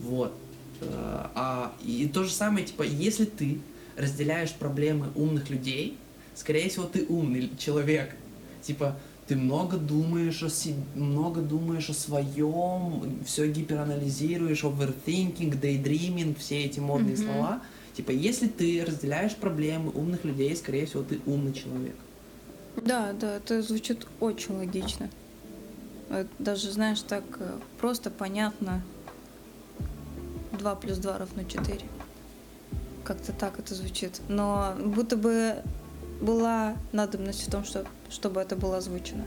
[0.00, 0.34] Вот.
[0.80, 3.60] Э, а, и то же самое, типа, если ты
[3.96, 5.96] разделяешь проблемы умных людей,
[6.34, 8.14] скорее всего, ты умный человек.
[8.62, 16.64] Типа, ты много думаешь о себе, много думаешь о своем, все гиперанализируешь, overthinking, daydreaming, все
[16.64, 17.32] эти модные mm-hmm.
[17.32, 17.62] слова.
[17.94, 21.94] Типа, если ты разделяешь проблемы умных людей, скорее всего, ты умный человек.
[22.76, 25.08] Да, да, это звучит очень логично.
[26.38, 28.82] Даже, знаешь, так э, просто понятно.
[30.58, 31.80] 2 плюс 2 равно 4.
[33.04, 34.20] Как-то так это звучит.
[34.28, 35.62] Но будто бы
[36.20, 39.24] была надобность в том, что, чтобы это было озвучено?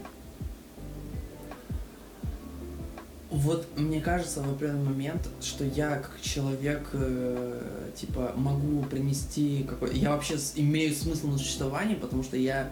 [3.29, 9.97] Вот мне кажется в определенный момент, что я как человек, э, типа, могу принести какой...
[9.97, 12.69] Я вообще имею смысл на существование, потому что я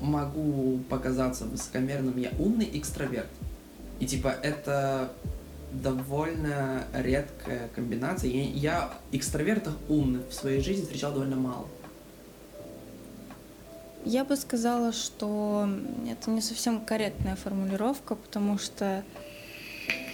[0.00, 3.28] могу показаться высокомерным, я умный экстраверт.
[4.00, 5.12] И типа это
[5.72, 8.30] довольно редкая комбинация.
[8.30, 11.68] Я, я экстравертов умных в своей жизни встречал довольно мало.
[14.04, 15.68] Я бы сказала, что
[16.08, 19.04] это не совсем корректная формулировка, потому что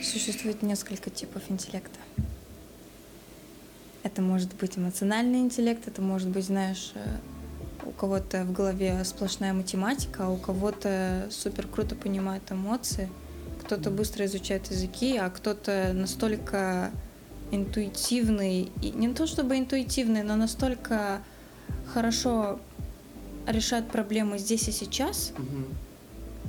[0.02, 1.98] существует несколько типов интеллекта.
[4.02, 7.18] Это может быть эмоциональный интеллект, это может быть, знаешь, э,
[7.98, 13.08] кого-то в голове сплошная математика, а у кого-то супер круто понимает эмоции,
[13.64, 16.90] кто-то быстро изучает языки, а кто-то настолько
[17.50, 21.22] интуитивный, и не то чтобы интуитивный, но настолько
[21.92, 22.60] хорошо
[23.52, 25.66] решает проблемы здесь и сейчас, Мгм.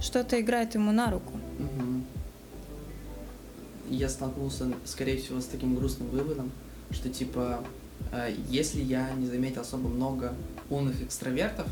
[0.01, 1.33] что это играет ему на руку.
[1.57, 2.05] Мгм.
[3.89, 6.51] Я столкнулся, скорее всего, с таким грустным выводом,
[6.91, 7.63] что типа,
[8.11, 10.33] э, если я не заметил особо много
[10.69, 11.67] умных экстравертов,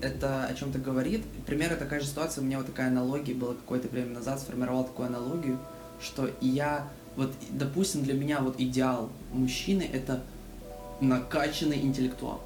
[0.00, 1.22] это о чем-то говорит.
[1.46, 5.06] Примерно такая же ситуация, у меня вот такая аналогия была какое-то время назад, сформировал такую
[5.06, 5.58] аналогию,
[6.00, 10.22] что я, вот, допустим, для меня вот идеал мужчины это
[11.00, 12.40] накачанный интеллектуал,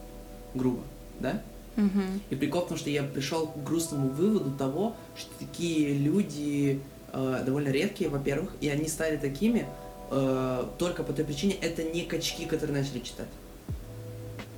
[0.55, 0.83] грубо,
[1.21, 1.43] да?
[1.77, 2.21] Мгм.
[2.31, 6.81] И прикол в том, что я пришел к грустному выводу того, что такие люди
[7.13, 9.67] э, довольно редкие, во-первых, и они стали такими
[10.11, 13.29] э, только по той причине, это не качки, которые начали читать.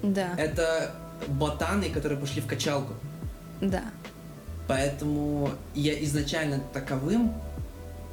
[0.02, 0.94] Да, Это
[1.26, 2.94] ботаны, которые пошли в качалку.
[3.60, 3.82] да.
[4.68, 7.32] Поэтому я изначально таковым,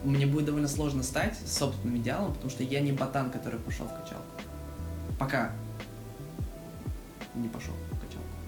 [0.06, 3.90] мне будет довольно сложно стать собственным идеалом, потому что я не ботан, который пошел в
[3.90, 4.24] качалку.
[5.20, 5.52] Пока
[7.36, 8.05] не пошел в качалку.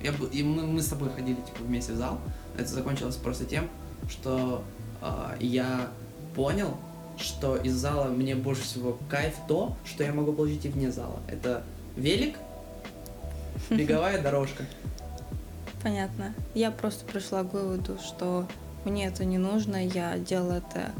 [0.07, 2.19] Я, и мы, мы с тобой ходили типа, вместе в зал.
[2.57, 3.69] Это закончилось просто тем,
[4.09, 4.63] что
[5.01, 5.89] а, я
[6.33, 6.77] понял,
[7.17, 11.19] что из зала мне больше всего кайф то, что я могу получить и вне зала.
[11.27, 11.63] Это
[11.97, 12.37] велик,
[13.69, 14.65] беговая дорожка.
[15.83, 16.33] Понятно.
[16.53, 18.47] Я просто пришла к выводу, что
[18.85, 20.91] мне это не нужно, я делала это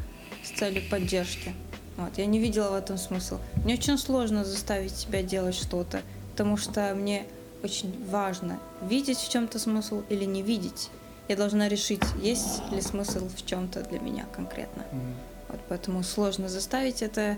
[0.44, 1.54] с целью поддержки.
[1.96, 2.18] Вот.
[2.18, 3.38] Я не видела в этом смысл.
[3.64, 7.26] Мне очень сложно заставить себя делать что-то, потому что мне
[7.64, 10.90] очень важно видеть в чем-то смысл или не видеть.
[11.28, 14.86] Я должна решить, есть ли смысл в чем-то для меня конкретно.
[15.50, 17.38] Вот поэтому сложно заставить это.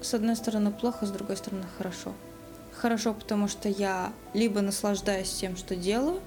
[0.00, 2.12] С одной стороны плохо, с другой стороны хорошо.
[2.74, 6.20] Хорошо, потому что я либо наслаждаюсь тем, что делаю,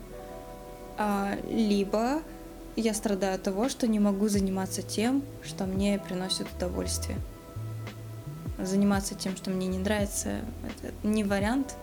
[0.97, 2.21] а, либо
[2.75, 7.17] я страдаю от того, что не могу заниматься тем, что мне приносит удовольствие.
[8.57, 11.75] Заниматься тем, что мне не нравится, это не вариант.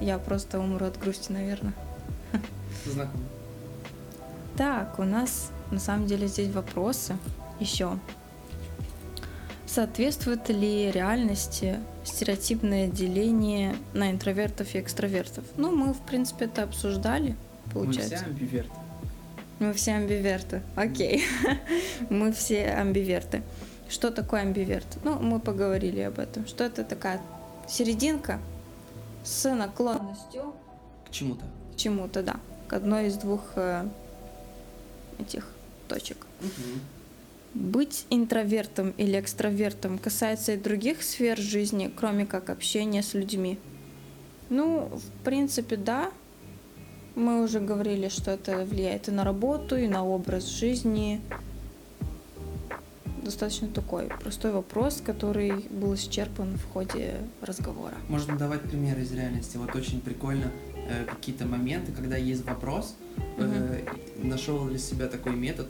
[0.00, 1.72] Я просто умру от грусти, наверное.
[2.84, 3.24] Знакомо.
[4.56, 7.16] Так, у нас на самом деле здесь вопросы
[7.60, 7.98] еще.
[9.66, 15.44] Соответствует ли реальности стереотипное деление на интровертов и экстравертов?
[15.56, 18.16] Ну, мы, в принципе, это обсуждали, Мы получается.
[18.16, 18.70] все амбиверты.
[19.58, 20.62] Мы все амбиверты.
[20.76, 21.24] Окей.
[22.10, 23.42] Мы все амбиверты.
[23.88, 24.98] Что такое амбиверт?
[25.02, 26.46] Ну, мы поговорили об этом.
[26.46, 27.20] Что это такая
[27.68, 28.38] серединка
[29.26, 30.54] с наклонностью
[31.06, 31.44] К чему-то.
[31.74, 32.36] к чему-то, да.
[32.68, 33.86] К одной из двух э,
[35.18, 35.46] этих
[35.88, 36.26] точек.
[37.54, 43.58] Быть интровертом или экстравертом касается и других сфер жизни, кроме как общения с людьми.
[44.50, 46.10] Ну, в принципе, да.
[47.14, 51.20] Мы уже говорили, что это влияет и на работу, и на образ жизни.
[53.26, 57.94] Достаточно такой простой вопрос, который был исчерпан в ходе разговора.
[58.08, 59.56] Можно давать примеры из реальности.
[59.56, 60.52] Вот очень прикольно
[60.88, 62.94] э, какие-то моменты, когда есть вопрос,
[63.38, 63.80] э,
[64.22, 65.66] нашел для себя такой метод,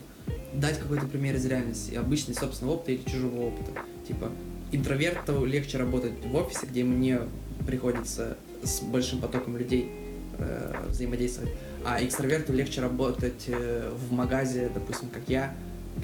[0.53, 3.71] дать какой-то пример из реальности, обычный собственного опыта или чужого опыта.
[4.07, 4.31] Типа,
[4.71, 7.21] интроверту легче работать в офисе, где мне
[7.65, 9.91] приходится с большим потоком людей
[10.37, 11.49] э, взаимодействовать,
[11.83, 15.55] а экстраверту легче работать э, в магазе, допустим, как я,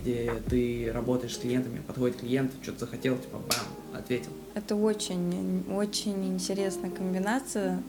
[0.02, 4.32] где ты работаешь с клиентами, подходит клиент, что-то захотел, типа, бам, ответил.
[4.56, 7.82] Это очень, очень интересная комбинация,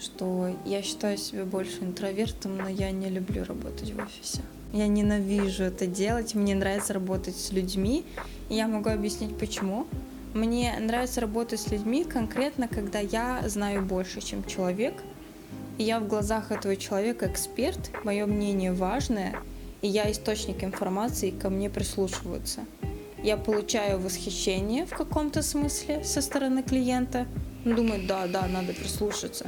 [0.00, 4.42] что я считаю себя больше интровертом, но я не люблю работать в офисе.
[4.72, 8.04] Я ненавижу это делать, мне нравится работать с людьми,
[8.48, 9.86] и я могу объяснить почему.
[10.34, 14.94] Мне нравится работать с людьми конкретно, когда я знаю больше, чем человек,
[15.78, 19.36] и я в глазах этого человека эксперт, мое мнение важное,
[19.82, 22.64] и я источник информации, ко мне прислушиваются.
[23.22, 27.26] Я получаю восхищение в каком-то смысле со стороны клиента.
[27.64, 29.46] Он думает, да, да, надо прислушаться.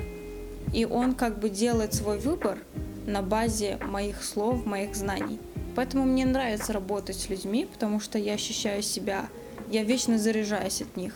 [0.72, 2.58] И он как бы делает свой выбор
[3.06, 5.38] на базе моих слов, моих знаний.
[5.76, 9.28] Поэтому мне нравится работать с людьми, потому что я ощущаю себя,
[9.70, 11.14] я вечно заряжаюсь от них,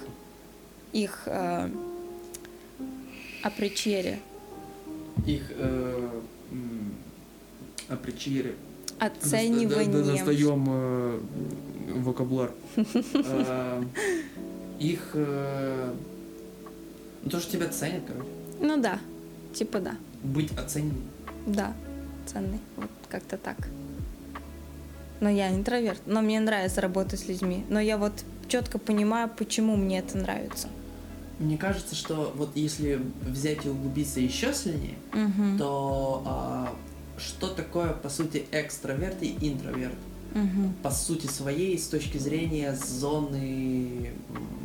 [0.93, 1.71] их э,
[3.43, 4.21] апричере,
[5.27, 6.11] их э,
[6.51, 6.95] м,
[7.89, 8.55] апричири.
[8.99, 10.07] Оцениванием.
[10.07, 11.21] Достаем э,
[11.97, 12.53] вокабуляр.
[12.77, 13.83] Э,
[14.79, 15.11] Их...
[15.15, 15.93] э,
[17.25, 18.29] Ну, то, что тебя ценят, короче.
[18.61, 18.99] Ну да,
[19.53, 19.97] типа да.
[20.23, 21.03] Быть оцененным.
[21.47, 21.73] Да,
[22.27, 22.61] ценный.
[22.77, 23.57] Вот как-то так.
[25.21, 27.65] Но я интроверт, но мне нравится работать с людьми.
[27.69, 28.13] Но я вот
[28.49, 30.69] четко понимаю, почему мне это нравится.
[31.39, 34.97] Мне кажется, что вот если взять и углубиться еще сильнее,
[35.59, 36.75] то а,
[37.19, 39.95] что такое, по сути, экстраверт и интроверт?
[40.35, 40.75] Мгм.
[40.83, 44.13] По сути своей, с точки зрения зоны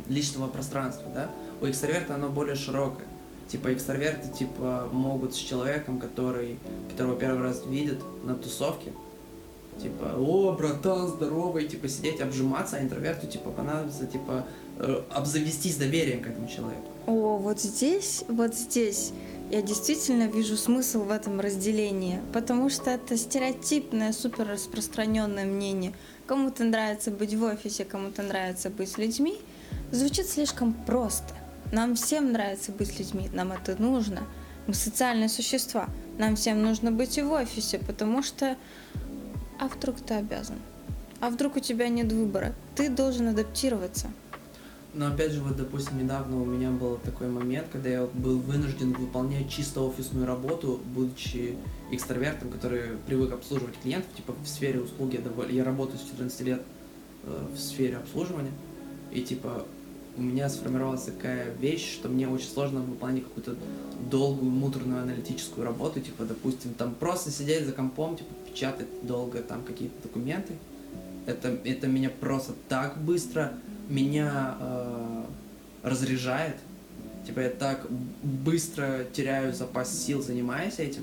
[0.08, 1.30] личного пространства, да?
[1.60, 3.06] У экстраверта оно более широкое.
[3.48, 6.58] Типа экстраверты типа могут с человеком, который,
[6.90, 8.92] которого первый раз видят на тусовке,
[9.80, 14.46] типа, о, братан, здоровый, типа сидеть, обжиматься, а интроверту типа понадобится типа
[14.78, 16.88] э, обзавестись доверием к этому человеку.
[17.06, 19.12] О, вот здесь, вот здесь
[19.50, 25.92] я действительно вижу смысл в этом разделении, потому что это стереотипное, супер распространенное мнение.
[26.26, 29.38] Кому-то нравится быть в офисе, кому-то нравится быть с людьми.
[29.90, 31.34] Звучит слишком просто.
[31.72, 34.22] Нам всем нравится быть с людьми, нам это нужно.
[34.68, 35.88] Мы социальные существа.
[36.16, 38.56] Нам всем нужно быть и в офисе, потому что...
[39.58, 40.56] А вдруг ты обязан?
[41.18, 42.54] А вдруг у тебя нет выбора?
[42.76, 44.12] Ты должен адаптироваться.
[44.92, 48.92] Но опять же, вот, допустим, недавно у меня был такой момент, когда я был вынужден
[48.92, 51.56] выполнять чисто офисную работу, будучи
[51.92, 56.40] экстравертом, который привык обслуживать клиентов, типа в сфере услуги, я, доволь- я работаю с 14
[56.40, 56.62] лет
[57.24, 58.50] э, в сфере обслуживания,
[59.12, 59.64] и типа
[60.16, 63.54] у меня сформировалась такая вещь, что мне очень сложно выполнять какую-то
[64.10, 69.62] долгую, муторную аналитическую работу, типа, допустим, там просто сидеть за компом, типа, печатать долго там
[69.62, 70.54] какие-то документы.
[71.26, 73.52] Это, это меня просто так быстро
[73.90, 75.24] меня э,
[75.82, 76.56] разряжает.
[77.26, 77.86] Типа я так
[78.22, 81.02] быстро теряю запас сил, занимаясь этим.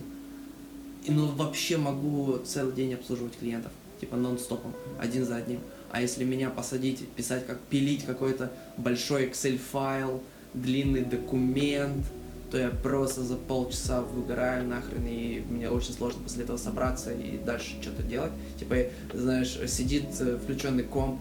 [1.05, 3.71] И ну вообще могу целый день обслуживать клиентов.
[3.99, 5.59] Типа нон-стопом, один за одним.
[5.91, 10.21] А если меня посадить, писать, как пилить какой-то большой Excel файл,
[10.53, 12.05] длинный документ,
[12.51, 17.37] то я просто за полчаса выгораю нахрен, и мне очень сложно после этого собраться и
[17.37, 18.31] дальше что-то делать.
[18.59, 18.75] Типа,
[19.13, 21.19] знаешь, сидит э, включенный комп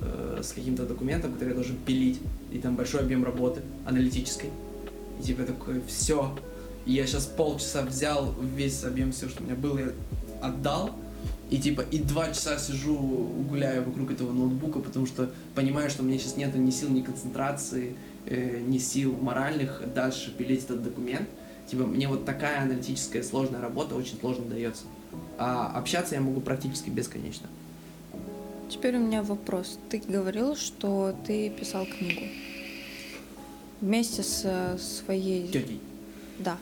[0.00, 2.20] э, с каким-то документом, который я должен пилить,
[2.52, 4.50] и там большой объем работы аналитической.
[5.20, 6.36] И типа такой, все,
[6.86, 9.92] я сейчас полчаса взял весь объем все, что у меня было, я
[10.42, 10.90] отдал,
[11.50, 12.96] и типа и два часа сижу,
[13.48, 17.00] гуляю вокруг этого ноутбука, потому что понимаю, что у меня сейчас нету ни сил, ни
[17.00, 17.94] концентрации,
[18.26, 21.28] э, ни сил моральных дальше пилить этот документ.
[21.66, 24.84] Типа мне вот такая аналитическая сложная работа очень сложно дается.
[25.38, 27.48] А общаться я могу практически бесконечно.
[28.68, 29.78] Теперь у меня вопрос.
[29.90, 32.22] Ты говорил, что ты писал книгу
[33.80, 35.48] вместе с своей...
[35.48, 35.80] Тетей.
[36.38, 36.58] Да,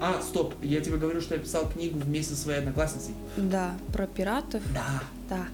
[0.00, 3.14] А, стоп, я тебе говорю, что я писал книгу вместе со своей одноклассницей.
[3.36, 4.62] да, про пиратов.
[4.74, 5.02] Да.
[5.28, 5.46] Да.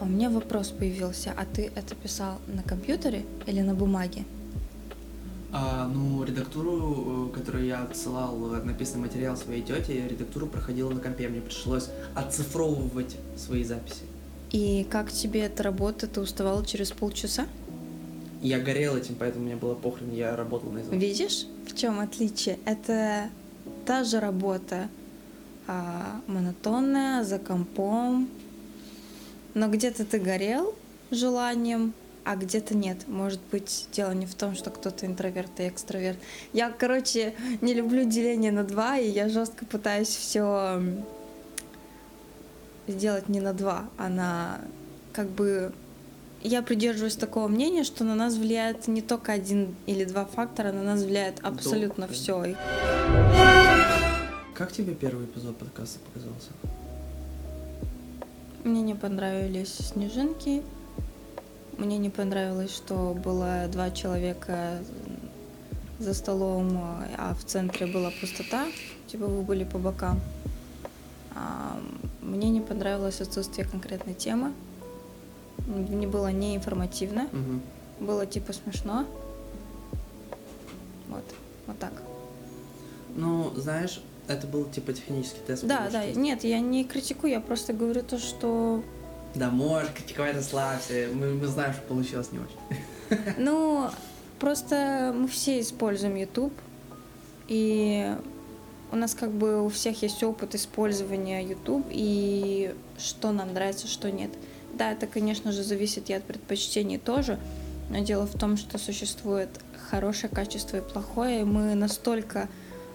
[0.00, 1.34] А у меня вопрос появился.
[1.36, 4.24] А ты это писал на компьютере или на бумаге?
[5.50, 11.00] А, ну, редактуру, э, которую я отсылал, э, написанный материал своей тете, редактуру проходила на
[11.00, 11.26] компе.
[11.28, 14.02] Мне пришлось оцифровывать свои записи.
[14.50, 16.06] И как тебе эта работа?
[16.06, 17.46] Ты уставал через полчаса?
[18.40, 20.94] Я горел этим, поэтому мне было похрен, я работал на изо.
[20.94, 22.58] Видишь, в чем отличие?
[22.64, 23.30] Это
[23.84, 24.88] та же работа,
[25.66, 28.28] а, монотонная, за компом.
[29.54, 30.74] Но где-то ты горел
[31.10, 31.92] желанием,
[32.24, 33.08] а где-то нет.
[33.08, 36.18] Может быть, дело не в том, что кто-то интроверт и экстраверт.
[36.52, 40.80] Я, короче, не люблю деление на два, и я жестко пытаюсь все
[42.88, 44.60] сделать не на два, а на
[45.12, 45.72] как бы
[46.42, 50.82] я придерживаюсь такого мнения, что на нас влияет не только один или два фактора, на
[50.82, 52.12] нас влияет абсолютно да.
[52.12, 52.54] все.
[54.54, 56.50] Как тебе первый эпизод подкаста показался?
[58.64, 60.62] Мне не понравились снежинки.
[61.76, 64.78] Мне не понравилось, что было два человека
[66.00, 66.76] за столом,
[67.16, 68.66] а в центре была пустота.
[69.06, 70.20] Типа вы были по бокам.
[72.28, 74.52] Мне не понравилось отсутствие конкретной темы.
[75.66, 77.24] Мне было не информативно.
[77.32, 78.06] Угу.
[78.06, 79.06] Было типа смешно.
[81.08, 81.24] Вот.
[81.66, 81.92] Вот так.
[83.16, 85.64] Ну, знаешь, это был типа технический тест.
[85.66, 86.02] Да, да.
[86.02, 88.82] что- Нет, я не критикую, я просто говорю то, что
[89.34, 91.08] Да, можешь критиковать, расслабься.
[91.12, 93.34] Мы, мы знаем, что получилось не очень.
[93.38, 93.88] Ну,
[94.38, 96.52] просто мы все используем YouTube,
[97.48, 98.14] и
[98.90, 104.10] у нас как бы у всех есть опыт использования YouTube, и что нам нравится, что
[104.10, 104.30] нет.
[104.74, 107.38] Да, это, конечно же, зависит и от предпочтений тоже,
[107.90, 109.48] но дело в том, что существует
[109.90, 112.48] хорошее качество и плохое, и мы настолько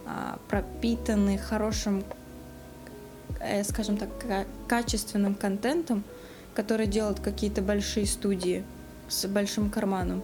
[0.05, 2.03] а, пропитаны хорошим,
[3.39, 6.03] э, скажем так, ка- качественным контентом,
[6.53, 8.63] который делают какие-то большие студии
[9.09, 10.23] с большим карманом.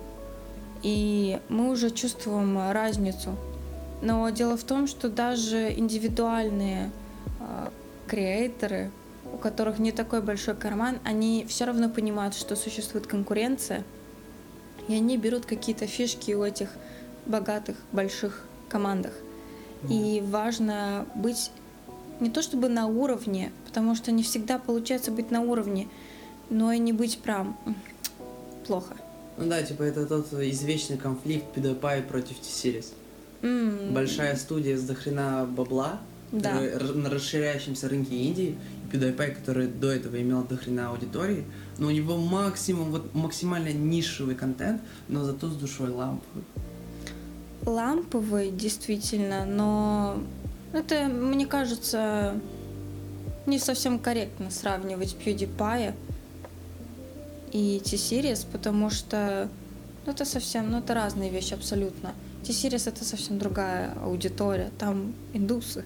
[0.84, 3.38] И мы уже чувствуем разницу.
[4.02, 6.92] Но дело в том, что даже индивидуальные
[7.40, 7.72] а,
[8.08, 8.92] креаторы,
[9.34, 13.84] у которых не такой большой карман, они все равно понимают, что существует конкуренция,
[14.88, 16.70] и они берут какие-то фишки у этих
[17.26, 19.14] богатых, больших командах.
[19.90, 21.52] И важно быть
[22.20, 25.88] не то чтобы на уровне, потому что не всегда получается быть на уровне,
[26.50, 27.58] но и не быть прям
[28.68, 28.98] плохо.
[29.38, 32.88] Ну да, типа это тот извечный конфликт PewDiePie против T-Series.
[33.42, 36.00] М, Большая студия с дохрена бабла
[36.32, 36.62] Да.
[36.62, 38.58] р- на расширяющемся рынке Индии,
[38.92, 41.46] и PewDiePie, который до этого имел дохрена аудитории,
[41.78, 46.44] но у него максимум, вот максимально нишевый контент, но зато с душой ламповый.
[47.66, 50.18] ламповый, действительно, но
[50.74, 52.36] это, мне кажется,
[53.46, 55.94] не совсем корректно сравнивать PewDiePie
[57.52, 59.50] и T-Series, потому что
[60.06, 62.14] ну, это совсем, ну, это разные вещи абсолютно.
[62.44, 65.86] T-Series это совсем другая аудитория, там индусы.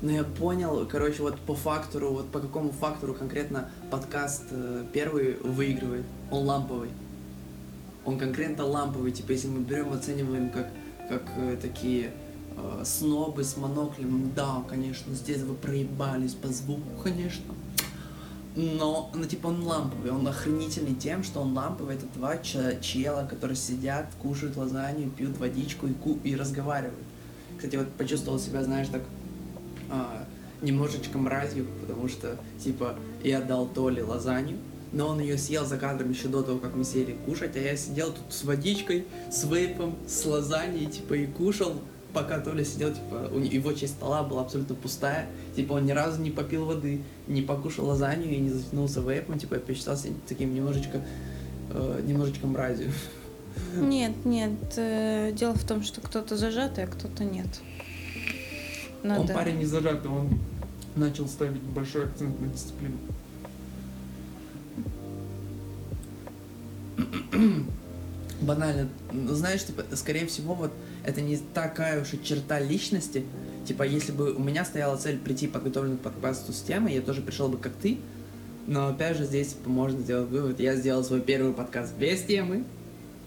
[0.00, 5.36] Но я понял, короче, вот по фактору, вот по какому фактору конкретно подкаст э, первый
[5.42, 6.04] выигрывает.
[6.30, 6.90] Он ламповый.
[8.04, 9.10] Он конкретно ламповый.
[9.12, 10.68] Типа, если мы берем, оцениваем как,
[11.08, 12.12] как э, такие
[12.56, 17.54] э, снобы с моноклем, да, конечно, здесь вы проебались по звуку, конечно.
[18.58, 20.10] Но, ну, типа, он ламповый.
[20.10, 21.94] Он охренительный тем, что он ламповый.
[21.94, 26.98] Это два че- чела, которые сидят, кушают лазанью, пьют водичку и, ку- и разговаривают.
[27.56, 29.02] Кстати, вот почувствовал себя, знаешь, так
[29.90, 30.24] а,
[30.60, 34.58] немножечко мразью, потому что, типа, я дал Толе лазанью,
[34.92, 37.76] но он ее съел за кадром еще до того, как мы сели кушать, а я
[37.76, 41.74] сидел тут с водичкой, с вейпом, с лазаньей, типа, и кушал,
[42.12, 45.92] пока Толя сидел, типа, у не- его часть стола была абсолютно пустая, типа, он ни
[45.92, 50.54] разу не попил воды, не покушал лазанью и не затянулся вейпом, типа, я посчитался таким
[50.54, 51.02] немножечко,
[51.70, 52.90] э, немножечко мразью.
[53.76, 57.60] Нет, нет, э, дело в том, что кто-то зажатый, а кто-то нет.
[59.02, 59.34] Он Надо...
[59.34, 60.38] парень не зажатый, он
[60.96, 62.96] начал ставить большой акцент на дисциплину.
[68.40, 70.72] Банально, ну, знаешь, типа, скорее всего, вот
[71.04, 73.24] это не такая уж и черта личности.
[73.68, 77.20] Типа, если бы у меня стояла цель прийти подготовленным к подкасту с темой, я тоже
[77.20, 77.98] пришел бы как ты.
[78.66, 80.58] Но опять же, здесь можно сделать вывод.
[80.58, 82.64] Я сделал свой первый подкаст без темы,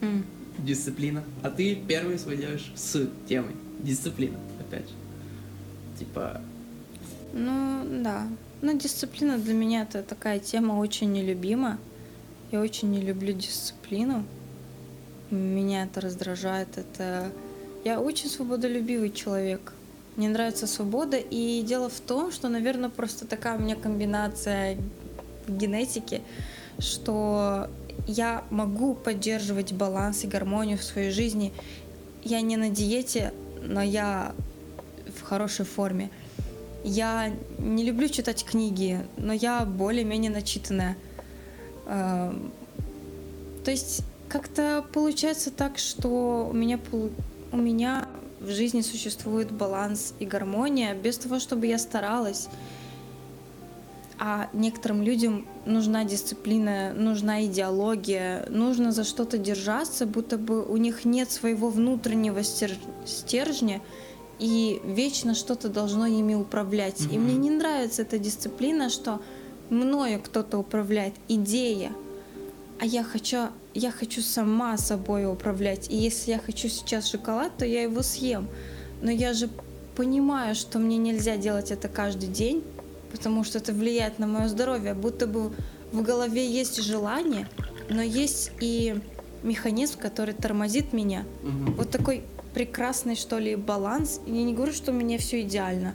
[0.01, 0.25] М.
[0.57, 1.23] дисциплина.
[1.43, 3.51] А ты первый свой делаешь с темой.
[3.83, 4.95] Дисциплина, опять же.
[5.99, 6.41] Типа,
[7.33, 8.27] Ну, да.
[8.63, 11.77] Ну, дисциплина для меня это такая тема очень нелюбима.
[12.51, 14.25] Я очень не люблю дисциплину.
[15.29, 16.79] Меня это раздражает.
[16.79, 17.31] Это...
[17.85, 19.73] Я очень свободолюбивый человек.
[20.21, 21.17] Мне нравится свобода.
[21.17, 24.77] И дело в том, что, наверное, просто такая у меня комбинация
[25.47, 26.21] генетики,
[26.77, 27.71] что
[28.05, 31.51] я могу поддерживать баланс и гармонию в своей жизни.
[32.23, 34.35] Я не на диете, но я
[35.07, 36.11] в хорошей форме.
[36.83, 40.97] Я не люблю читать книги, но я более-менее начитанная.
[41.87, 42.51] Эм,
[43.65, 46.79] То есть как-то получается так, что у меня,
[47.51, 48.07] у меня
[48.41, 52.47] в жизни существует баланс и гармония без того, чтобы я старалась.
[54.23, 61.05] А некоторым людям нужна дисциплина, нужна идеология, нужно за что-то держаться, будто бы у них
[61.05, 63.81] нет своего внутреннего стер- стержня,
[64.37, 67.01] и вечно что-то должно ими управлять.
[67.01, 67.23] И Мгм.
[67.23, 69.21] мне не нравится эта дисциплина, что
[69.69, 71.91] мною кто-то управляет, идея.
[72.79, 75.89] А я хочу, я хочу сама собой управлять.
[75.89, 78.47] И если я хочу сейчас шоколад, то я его съем.
[79.01, 79.49] Но я же
[79.95, 82.63] понимаю, что мне нельзя делать это каждый день,
[83.11, 84.93] потому что это влияет на мое здоровье.
[84.93, 85.51] Будто бы
[85.91, 87.47] в голове есть желание,
[87.89, 88.95] но есть и
[89.43, 91.25] механизм, который тормозит меня.
[91.43, 91.73] мгм.
[91.75, 94.19] Вот такой прекрасный, что ли, баланс.
[94.25, 95.93] Я не говорю, что у меня все идеально,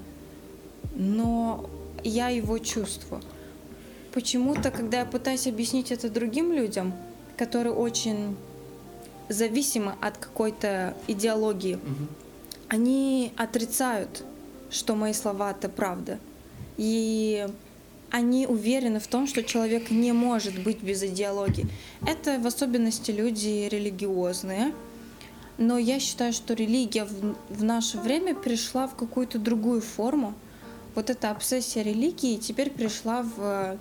[0.94, 1.68] но
[2.02, 3.22] я его чувствую.
[4.12, 6.94] Почему-то, когда я пытаюсь объяснить это другим людям,
[7.36, 8.36] которые очень
[9.28, 12.08] зависимы от какой-то идеологии, Мгм.
[12.68, 14.24] они отрицают,
[14.70, 16.18] что мои слова это правда.
[16.76, 17.46] И
[18.10, 21.66] они уверены в том, что человек не может быть без идеологии.
[22.06, 24.72] Это в особенности люди религиозные.
[25.58, 30.34] Но я считаю, что религия в, в наше время перешла в какую-то другую форму.
[30.94, 33.78] Вот эта обсессия религии теперь пришла в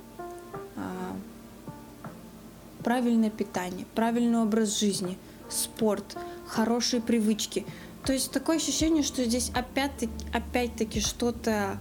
[2.85, 5.17] правильное питание, правильный образ жизни,
[5.49, 6.15] спорт,
[6.45, 7.65] хорошие привычки.
[8.05, 11.79] То есть такое ощущение, что здесь опять-таки, опять-таки что-то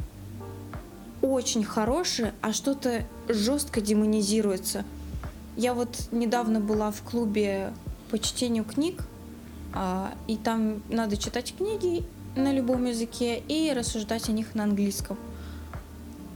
[1.21, 4.87] очень хорошее, а что-то жестко демонизируется.
[5.59, 7.75] Я вот недавно была в клубе
[8.11, 9.03] по чтению книг,
[9.75, 12.03] а, и там надо читать книги
[12.35, 15.19] на любом языке и рассуждать о них на английском.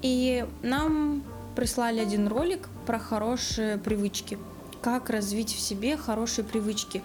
[0.02, 1.22] И нам
[1.56, 4.38] прислали один ролик про хорошие привычки,
[4.82, 7.02] как развить в себе хорошие привычки.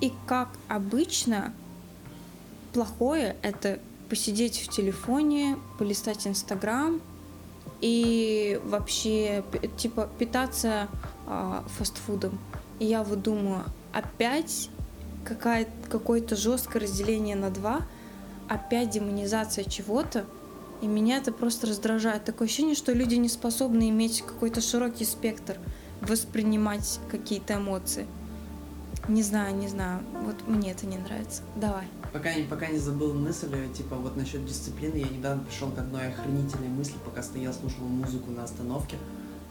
[0.00, 1.52] И как обычно
[2.72, 3.78] плохое— это
[4.08, 7.00] посидеть в телефоне, полистать Инстаграм
[7.80, 9.44] и вообще,
[9.76, 10.88] типа, питаться
[11.26, 12.38] а, фастфудом.
[12.78, 14.68] И я вот думаю, опять
[15.24, 17.80] какая, какое-то жесткое разделение на два,
[18.48, 20.26] опять демонизация чего-то,
[20.82, 22.24] и меня это просто раздражает.
[22.24, 25.58] Такое ощущение, что люди не способны иметь какой-то широкий спектр,
[26.08, 28.06] воспринимать какие-то эмоции.
[29.08, 30.00] Не знаю, не знаю.
[30.24, 31.42] Вот мне это не нравится.
[31.56, 31.86] Давай.
[32.12, 36.68] Пока, пока не забыл мысль, типа вот насчет дисциплины, я недавно пришел к одной охранительной
[36.68, 38.96] мысли, пока стоял, слушал музыку на остановке,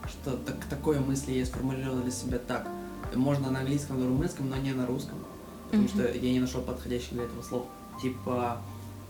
[0.08, 2.66] что так, такое мысли я сформулировал для себя так.
[3.14, 5.18] Можно на английском, на румынском, но не на русском,
[5.66, 5.88] потому mm-hmm.
[5.88, 7.66] что я не нашел подходящих для этого слов.
[8.02, 8.60] Типа,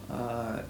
[0.09, 0.65] э,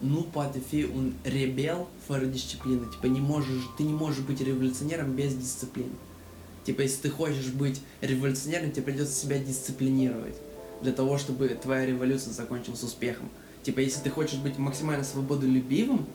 [0.00, 2.88] ну, poate fi un rebel fără disciplină.
[2.90, 5.96] Типа, не можешь, ты не можешь быть революционером без дисциплины.
[6.64, 10.34] Типа, если ты хочешь быть революционером, тебе придется себя дисциплинировать
[10.82, 13.28] для того, чтобы твоя революция закончилась успехом.
[13.62, 16.06] Типа, если ты хочешь быть максимально свободолюбивым,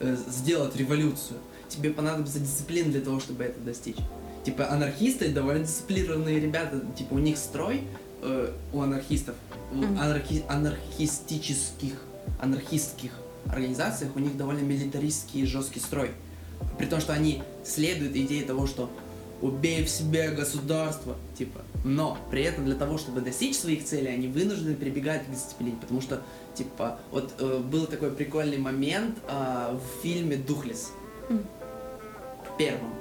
[0.00, 1.38] э, сделать революцию,
[1.68, 3.96] тебе понадобится дисциплина для того, чтобы это достичь.
[4.44, 7.82] Типа, анархисты довольно дисциплинированные ребята, типа, у них строй,
[8.22, 9.36] э, у анархистов,
[9.72, 11.94] у анархи анархистических,
[12.42, 13.12] анархистских
[13.46, 16.10] организациях у них довольно милитаристский жесткий строй.
[16.78, 18.90] При том, что они следуют идее того, что
[19.40, 21.60] убей в себе государство, типа.
[21.84, 26.00] Но при этом для того, чтобы достичь своих целей, они вынуждены прибегать к дисциплине, потому
[26.00, 26.22] что,
[26.54, 30.92] типа, вот э, был такой прикольный момент э, в фильме «Духлес».
[31.28, 31.44] Mm.
[32.46, 32.94] В первом.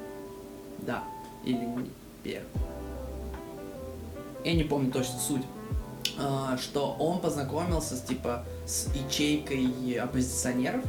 [0.79, 1.03] Да.
[1.45, 1.91] Или не
[2.23, 2.49] первом.
[4.43, 5.43] Я не помню точно суть.
[6.17, 10.85] Э, что он познакомился с, типа, с ячейкой оппозиционеров,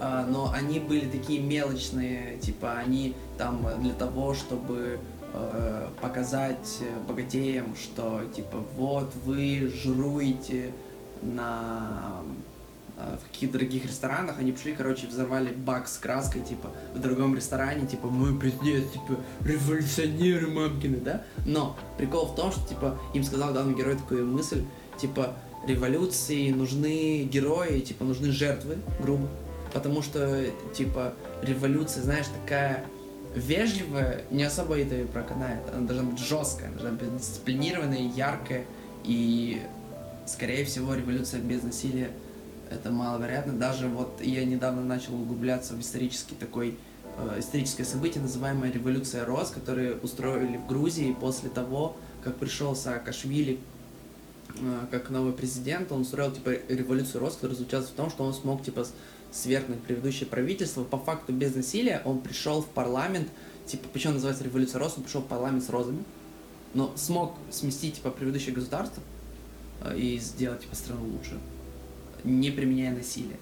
[0.00, 4.98] а, но они были такие мелочные, типа они там для того, чтобы
[5.32, 10.72] э, показать богатеям, что типа вот вы жруете
[11.22, 12.20] на
[12.96, 17.36] э, в каких-то дорогих ресторанах, они пришли, короче, взорвали бак с краской, типа, в другом
[17.36, 21.22] ресторане, типа, мы президент, типа, революционеры мамкины, да?
[21.46, 24.64] Но прикол в том, что, типа, им сказал главный герой такую мысль,
[25.00, 25.34] типа,
[25.66, 29.28] революции нужны герои, типа, нужны жертвы, грубо
[29.74, 32.86] потому что, типа, революция, знаешь, такая
[33.34, 35.60] вежливая, не особо это и проканает.
[35.74, 38.64] Она должна быть жесткая, должна быть дисциплинированная, яркая,
[39.02, 39.60] и,
[40.26, 42.10] скорее всего, революция без насилия
[42.70, 43.52] это маловероятно.
[43.52, 46.78] Даже вот я недавно начал углубляться в исторический такой
[47.18, 53.58] э, историческое событие, называемое революция роз, которое устроили в Грузии после того, как пришел Саакашвили
[54.90, 58.62] как новый президент, он устроил типа революцию роз, которая заключалась в том, что он смог
[58.62, 58.86] типа
[59.34, 63.28] свергнуть предыдущее правительство, по факту без насилия он пришел в парламент,
[63.66, 66.04] типа, почему называется революция роз, он пришел в парламент с розами,
[66.72, 69.02] но смог сместить, типа, предыдущее государство
[69.82, 71.38] э, и сделать, типа, страну лучше,
[72.22, 73.38] не применяя насилие.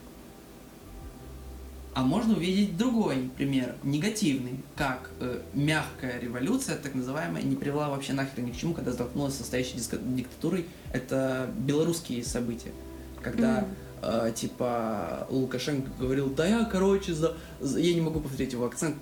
[1.95, 8.15] А можно увидеть другой пример, негативный, как э, мягкая революция, так называемая, не привела вообще
[8.15, 10.67] нахер ни к чему, когда столкнулась с настоящей диктатурой.
[10.93, 12.73] Это белорусские события,
[13.23, 13.69] когда mm
[14.03, 18.97] э, типа Лукашенко говорил, да я, короче, за, я не могу повторить его акцент,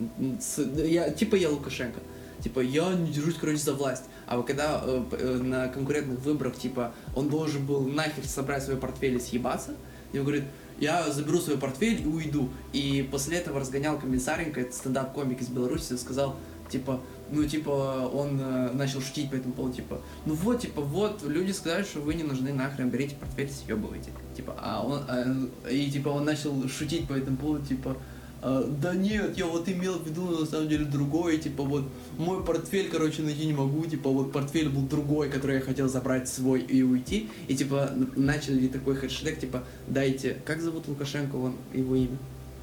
[0.76, 2.00] я, типа я Лукашенко,
[2.42, 4.04] типа я не держусь, короче, за власть.
[4.26, 8.76] А вот когда э, э, на конкурентных выборах, типа, он должен был нахер собрать свой
[8.76, 9.74] портфель и съебаться,
[10.12, 10.44] и он говорит,
[10.80, 12.48] я заберу свой портфель и уйду.
[12.72, 16.36] И после этого разгонял Комиссаренко, это стендап-комик из Беларуси, сказал,
[16.70, 17.00] типа,
[17.30, 21.52] ну, типа, он э, начал шутить по этому поводу, типа, ну вот, типа, вот, люди
[21.52, 24.10] сказали, что вы не нужны нахрен, берите портфель, съебывайте.
[24.34, 27.96] Типа, а он, а, и, типа, он начал шутить по этому поводу, типа,
[28.42, 31.84] да нет, я вот имел в виду на самом деле другое, типа вот
[32.16, 36.28] мой портфель, короче, найти не могу, типа вот портфель был другой, который я хотел забрать
[36.28, 41.96] свой и уйти, и типа начали такой хэштег, типа дайте, как зовут Лукашенко, он его
[41.96, 42.16] имя?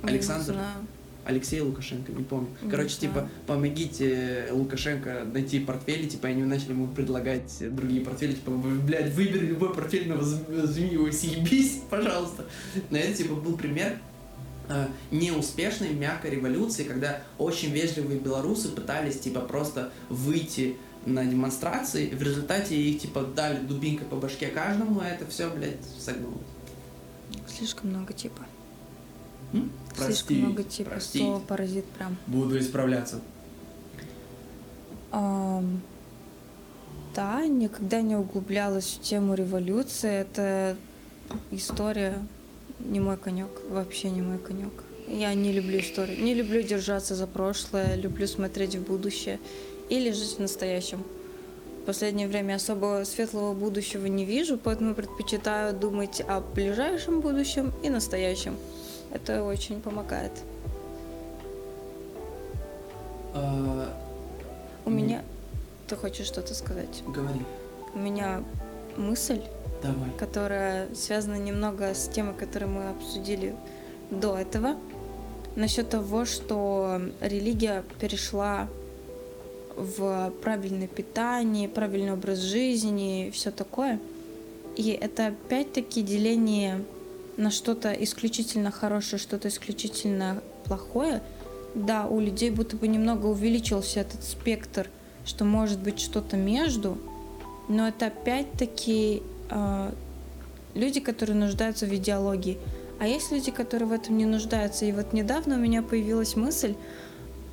[0.03, 0.55] Александр?
[1.27, 2.47] Алексей Лукашенко, не помню.
[2.61, 3.13] Не Короче, знаю.
[3.13, 9.47] типа, помогите Лукашенко найти портфели, типа, они начали ему предлагать другие портфели, типа, блядь, выбери
[9.47, 12.45] любой портфель, но возьми его съебись, пожалуйста.
[12.89, 13.97] Но это, типа, был пример
[15.11, 22.75] неуспешной мягкой революции, когда очень вежливые белорусы пытались, типа, просто выйти на демонстрации, в результате
[22.75, 26.41] их, типа, дали дубинкой по башке каждому, а это все, блядь, согнулось.
[27.47, 28.41] Слишком много, типа.
[29.53, 29.71] М?
[29.95, 31.19] Прости, Слишком много типа прости.
[31.19, 32.17] слова паразит прям.
[32.27, 33.21] Буду исправляться.
[35.11, 35.63] А,
[37.15, 40.11] да, никогда не углублялась в тему революции.
[40.11, 40.75] Это
[41.51, 42.19] история
[42.87, 44.71] не мой конек, вообще не мой конек.
[45.07, 49.39] Я не люблю историю, не люблю держаться за прошлое, люблю смотреть в будущее
[49.89, 51.03] или жить в настоящем.
[51.85, 58.57] последнее время особо светлого будущего не вижу, поэтому предпочитаю думать о ближайшем будущем и настоящем.
[59.13, 60.33] Это очень помогает.
[63.33, 63.89] А,
[64.85, 65.23] У меня...
[65.87, 67.01] Ты хочешь что-то сказать?
[67.07, 67.39] Говори,
[67.95, 68.43] У меня
[68.97, 69.41] мысль,
[69.81, 70.09] давай.
[70.17, 73.55] которая связана немного с темой, которую мы обсудили
[74.09, 74.77] до этого,
[75.55, 78.67] насчет того, что религия перешла
[79.75, 83.99] в правильное питание, правильный образ жизни и все такое.
[84.75, 86.83] И это опять-таки деление
[87.37, 91.21] на что-то исключительно хорошее, что-то исключительно плохое.
[91.75, 94.89] Да, у людей будто бы немного увеличился этот спектр,
[95.25, 96.97] что может быть что-то между,
[97.67, 99.91] но это опять-таки э,
[100.73, 102.57] люди, которые нуждаются в идеологии.
[102.99, 104.85] А есть люди, которые в этом не нуждаются.
[104.85, 106.75] И вот недавно у меня появилась мысль,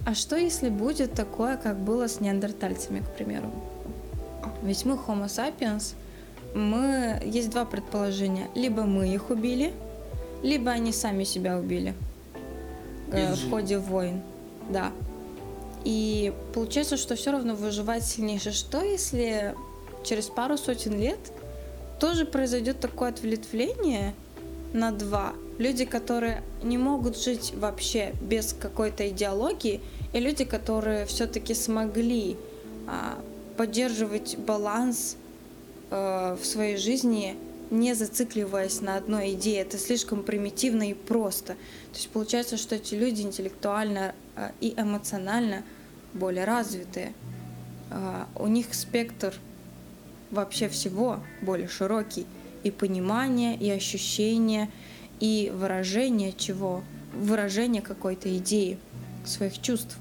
[0.07, 3.51] а что если будет такое, как было с неандертальцами, к примеру?
[4.63, 5.95] Ведь мы Homo sapiens,
[6.55, 7.21] мы...
[7.25, 8.49] Есть два предположения.
[8.55, 9.73] Либо мы их убили,
[10.43, 11.95] либо они сами себя убили
[13.13, 14.21] э, в ходе войн.
[14.71, 14.93] Да.
[15.85, 18.53] И получается, что все равно выживает сильнейший.
[18.53, 19.55] Что если
[20.05, 21.19] через пару сотен лет
[21.99, 24.15] тоже произойдет такое ответвление
[24.73, 25.35] на два?
[25.59, 29.81] Люди, которые не могут жить вообще без какой-то идеологии,
[30.13, 32.37] и люди, которые все-таки смогли
[32.87, 33.19] а,
[33.57, 35.17] поддерживать баланс
[35.91, 37.37] э, в своей жизни,
[37.71, 39.61] не зацикливаясь на одной идее.
[39.61, 41.55] Это слишком примитивно и просто.
[41.55, 45.63] То есть получается, что эти люди интеллектуально э, и эмоционально
[46.13, 47.13] более развитые.
[47.91, 49.35] Э, У них спектр
[50.35, 52.27] вообще всего более широкий.
[52.63, 54.71] И понимание, и ощущение,
[55.21, 56.83] и выражение чего?
[57.15, 58.79] Выражение какой-то идеи,
[59.25, 59.97] своих чувств.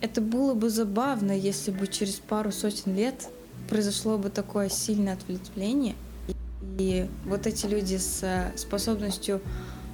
[0.00, 3.28] Это было бы забавно, если бы через пару сотен лет
[3.68, 5.94] произошло бы такое сильное ответвление,
[6.78, 9.40] и, вот эти люди с э, способностью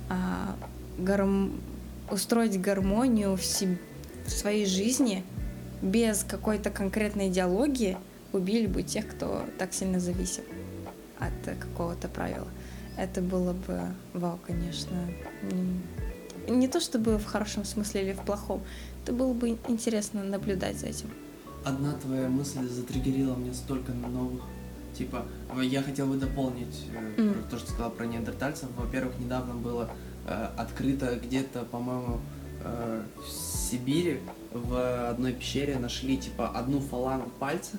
[0.09, 0.57] а,
[0.99, 1.61] гарм-
[2.11, 3.79] устроить гармонию в, себ-
[4.27, 5.23] в своей жизни
[5.83, 7.99] без какой-то конкретной идеологии
[8.33, 10.45] убили бы тех, кто так сильно зависим
[11.19, 12.49] от э, какого-то правила.
[12.97, 13.81] Это было бы
[14.15, 14.97] вау, конечно.
[16.49, 18.63] Не то чтобы в хорошем смысле или в плохом.
[19.03, 21.11] Это было бы интересно наблюдать за этим.
[21.65, 24.43] Одна твоя мысль затриггерила мне столько новых.
[24.97, 25.25] Типа,
[25.63, 28.69] я хотел бы дополнить э, про то, что сказала про неандертальцев.
[28.77, 29.89] Во-первых, недавно было
[30.27, 32.21] э, открыто где-то, по-моему,
[32.65, 34.21] э, в Сибири
[34.53, 37.79] в одной пещере нашли типа одну фалангу пальца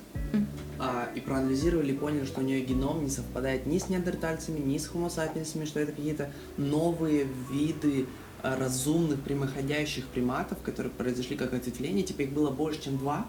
[0.78, 4.78] а, и проанализировали и поняли, что у нее геном не совпадает ни с неандертальцами, ни
[4.78, 8.06] с sapiens, что это какие-то новые виды
[8.42, 13.26] а, разумных прямоходящих приматов, которые произошли как ответвление, типа их было больше, чем два.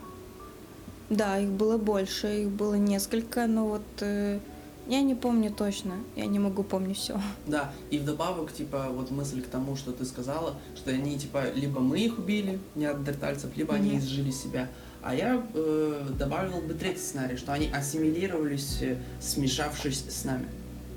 [1.10, 4.40] Да, их было больше, их было несколько, но вот э,
[4.88, 7.20] я не помню точно, я не могу помнить все.
[7.48, 11.80] Да, и вдобавок, типа, вот мысль к тому, что ты сказала, что они, типа, либо
[11.80, 14.70] мы их убили, неандертальцев, либо они изжили себя.
[15.02, 20.48] А я э, добавил бы третий сценарий, что они ассимилировались, э, смешавшись с нами.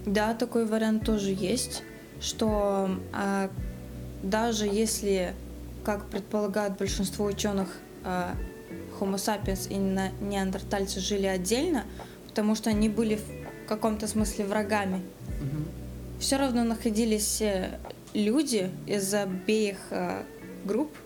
[0.07, 1.83] Да, такой вариант тоже есть,
[2.21, 3.51] что а,
[4.23, 5.35] даже если,
[5.85, 7.69] как предполагают большинство ученых,
[8.05, 8.37] а,
[9.01, 9.77] Homo sapiens и
[10.25, 11.85] неандертальцы жили отдельно,
[12.29, 13.36] потому что они были в
[13.67, 15.03] каком-то смысле врагами,
[15.41, 15.65] Мгм.
[16.21, 17.79] все равно находились э,
[18.15, 20.23] люди из обеих э,
[20.65, 20.97] групп,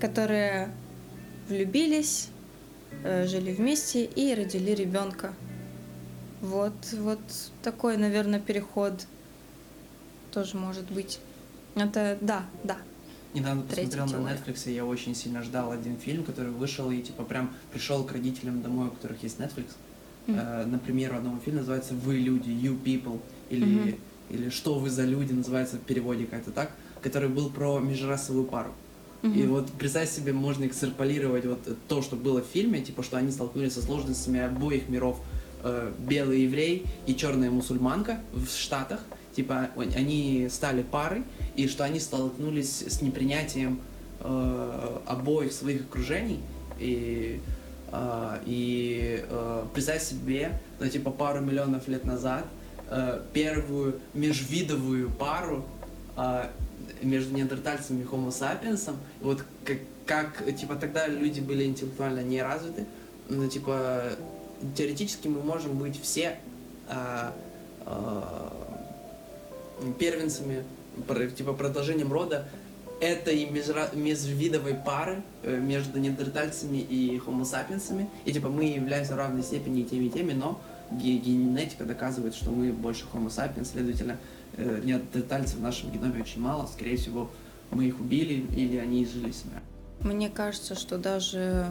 [0.00, 0.70] которые
[1.48, 2.28] влюбились,
[3.02, 5.32] э, жили вместе и родили ребенка.
[6.40, 7.20] Вот, вот
[7.62, 9.06] такой, наверное, переход
[10.32, 11.18] тоже может быть.
[11.74, 12.76] Это да, да.
[13.32, 14.40] Недавно Третья посмотрел на теория.
[14.54, 18.12] Netflix, и я очень сильно ждал один фильм, который вышел и типа прям пришел к
[18.12, 19.70] родителям домой, у которых есть Netflix.
[20.26, 23.20] Э, например, одного фильма называется «Вы люди», «You people»,
[23.50, 23.94] или, Мгм.
[24.30, 26.70] или «Что вы за люди» называется в переводе как-то так,
[27.02, 28.72] который был про межрасовую пару.
[29.22, 29.48] И Мгм.
[29.48, 33.72] вот представь себе, можно экстраполировать вот то, что было в фильме, типа, что они столкнулись
[33.74, 35.18] со сложностями обоих миров.
[35.62, 39.00] Э, белый еврей и черная мусульманка в Штатах,
[39.34, 41.22] типа, он- они стали парой,
[41.56, 43.80] и что они столкнулись с непринятием
[44.20, 46.40] э, обоих своих окружений,
[46.78, 47.40] и,
[47.94, 52.44] э, и э, представь себе, ну, типа, пару миллионов лет назад
[52.90, 55.64] э, первую межвидовую пару
[56.16, 56.50] а,
[57.02, 62.86] между неандертальцем и homo sapiens, вот как, как, типа, тогда люди были интеллектуально не развиты,
[63.28, 64.12] но, типа,
[64.76, 66.36] теоретически мы можем быть все
[66.88, 67.34] а,
[67.84, 68.52] а,
[69.98, 70.64] первенцами,
[71.36, 72.48] типа, продолжением рода
[73.04, 78.08] этой межра- межвидовой пары э, между неандертальцами и sapiensами.
[78.24, 82.34] И типа мы являемся в равной степени и теми, и теми, но ге- генетика доказывает,
[82.34, 84.16] что мы больше homo sapiens, следовательно,
[84.56, 86.66] э, неандертальцев в нашем геноме очень мало.
[86.66, 87.30] Скорее всего,
[87.70, 89.60] мы их убили или они изжили себя.
[90.00, 91.66] Мне кажется, что даже,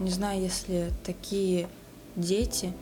[0.00, 1.68] не знаю, если такие
[2.16, 2.72] дети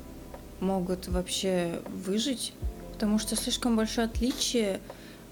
[0.61, 2.53] могут вообще выжить,
[2.93, 4.81] потому что слишком большое отличие.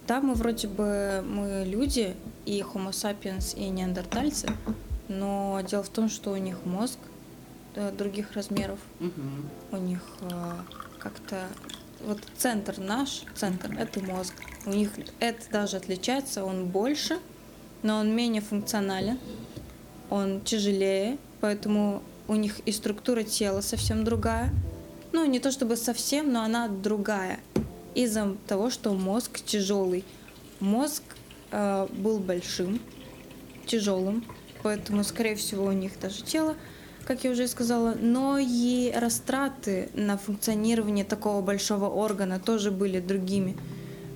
[0.06, 2.14] Да, мы вроде бы мы люди,
[2.46, 4.48] и Homo sapiens, и неандертальцы,
[5.08, 6.98] но дело в том, что у них мозг
[7.74, 9.48] э, других размеров, Мгм.
[9.72, 10.52] у них э,
[10.98, 11.48] как-то
[12.04, 14.34] вот центр наш, центр это мозг.
[14.66, 14.90] У них
[15.20, 17.18] это даже отличается, он больше,
[17.82, 19.18] но он менее функционален,
[20.10, 24.50] он тяжелее, поэтому у них и структура тела совсем другая.
[25.12, 27.38] Ну, не то чтобы совсем, но она другая.
[27.94, 30.04] Из-за того, что мозг тяжелый.
[30.60, 31.02] Мозг
[31.98, 32.80] был большим,
[33.66, 34.24] тяжелым,
[34.62, 36.56] поэтому, скорее всего, у них даже тело,
[37.06, 43.56] как я уже сказала, но и растраты на функционирование такого большого органа тоже были другими,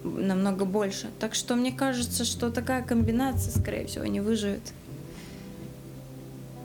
[0.04, 1.08] намного больше.
[1.18, 4.72] Так что мне кажется, что такая комбинация, скорее всего, не выживет.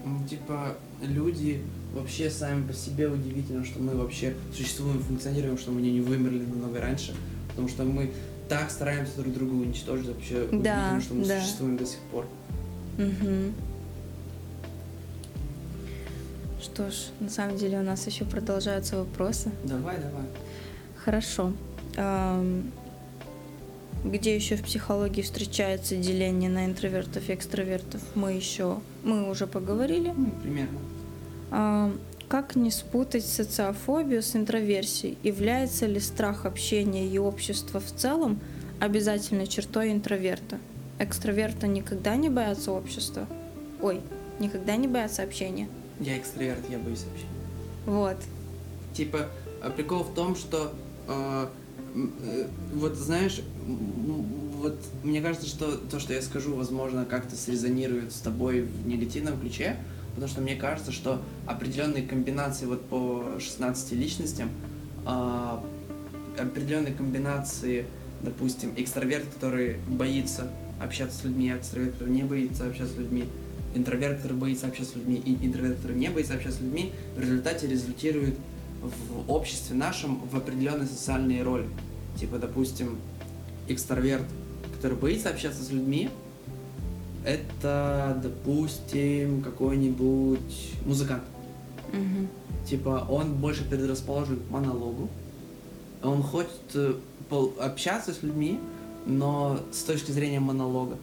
[0.05, 1.61] Ну, Типа, люди
[1.93, 6.81] вообще сами по себе удивительно, что мы вообще существуем, функционируем, что мы не вымерли намного
[6.81, 7.13] раньше.
[7.49, 8.11] Потому что мы
[8.49, 11.39] так стараемся друг друга уничтожить, вообще Да, удивительно, что мы да.
[11.41, 12.25] существуем до сих пор.
[12.97, 13.53] Мгм.
[16.61, 19.51] Что ж, на самом деле у нас еще продолжаются вопросы.
[19.63, 20.25] Давай, давай.
[21.03, 21.53] Хорошо.
[24.05, 28.01] Где еще в психологии встречается деление на интровертов и экстравертов?
[28.15, 30.13] Мы еще, мы уже поговорили.
[30.15, 30.79] Ну, примерно.
[32.33, 35.19] Как не спутать социофобию с интроверсией?
[35.21, 38.39] Является ли страх общения и общества в целом
[38.79, 40.57] обязательной чертой интроверта?
[40.97, 43.27] Экстраверты никогда не боятся общества?
[43.83, 44.01] Ой,
[44.39, 45.69] никогда не боятся общения?
[45.99, 47.29] Я экстраверт, я боюсь общения.
[47.85, 48.17] Вот.
[48.95, 49.29] Типа,
[49.61, 50.73] а прикол в том, что
[51.07, 51.47] э,
[51.93, 53.43] э, вот знаешь,
[54.57, 59.39] вот мне кажется, что то, что я скажу, возможно, как-то срезонирует с тобой в негативном
[59.39, 59.77] ключе,
[60.13, 64.49] потому что мне кажется, что определенные комбинации вот по 16 личностям,
[65.05, 65.57] э,
[66.37, 67.85] определенные комбинации,
[68.21, 70.49] допустим, экстраверт, который боится
[70.81, 73.25] общаться с людьми, а экстраверт, который не боится общаться с людьми,
[73.75, 77.19] интроверт, который боится общаться с людьми, и интроверт, который не боится общаться с людьми, в
[77.19, 78.37] результате результирует
[78.81, 81.67] в обществе нашем в определенные социальные роли.
[82.19, 82.97] Типа, допустим,
[83.67, 84.25] экстраверт,
[84.75, 86.09] который боится общаться с людьми,
[87.25, 91.23] это, допустим, какой-нибудь музыкант.
[91.91, 92.27] Мгм.
[92.67, 95.09] Типа, он больше предрасположен к монологу.
[96.01, 96.95] Он хочет э,
[97.59, 98.59] общаться с людьми,
[99.05, 100.97] но с точки зрения монолога.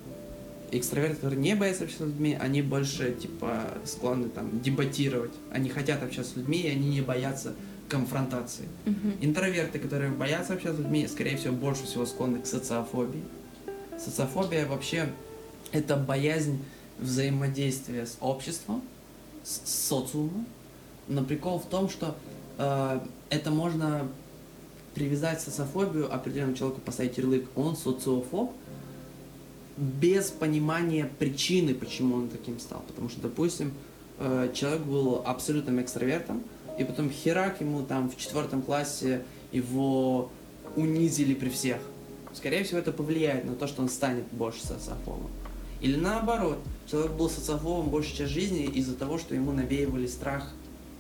[0.72, 5.32] Экстраверты, которые не боятся общаться с людьми, они больше, типа, склонны там дебатировать.
[5.52, 7.54] Они хотят общаться с людьми, и они не боятся
[7.88, 8.68] конфронтации.
[8.84, 9.14] Мгм.
[9.20, 13.22] Интроверты, которые боятся общаться с людьми, скорее всего, больше всего склонны к социофобии.
[13.98, 15.08] Социофобия вообще
[15.72, 16.58] это боязнь
[16.98, 18.82] взаимодействия с обществом,
[19.42, 20.46] с социумом.
[21.08, 22.16] Но прикол в том, что
[22.58, 23.00] э,
[23.30, 24.08] это можно
[24.94, 28.52] привязать социофобию определенному человеку, поставить ярлык, он социофоб,
[29.76, 32.82] без понимания причины, почему он таким стал.
[32.86, 33.72] Потому что, допустим,
[34.18, 36.42] э, человек был абсолютным экстравертом,
[36.78, 40.30] и потом херак ему там в четвертом классе его
[40.76, 41.78] унизили при всех.
[42.32, 45.30] Скорее всего, это повлияет на то, что он станет больше социофобом.
[45.80, 46.58] Или наоборот,
[46.90, 50.48] человек был социофобом большую часть жизни из-за того, что ему навеивали страх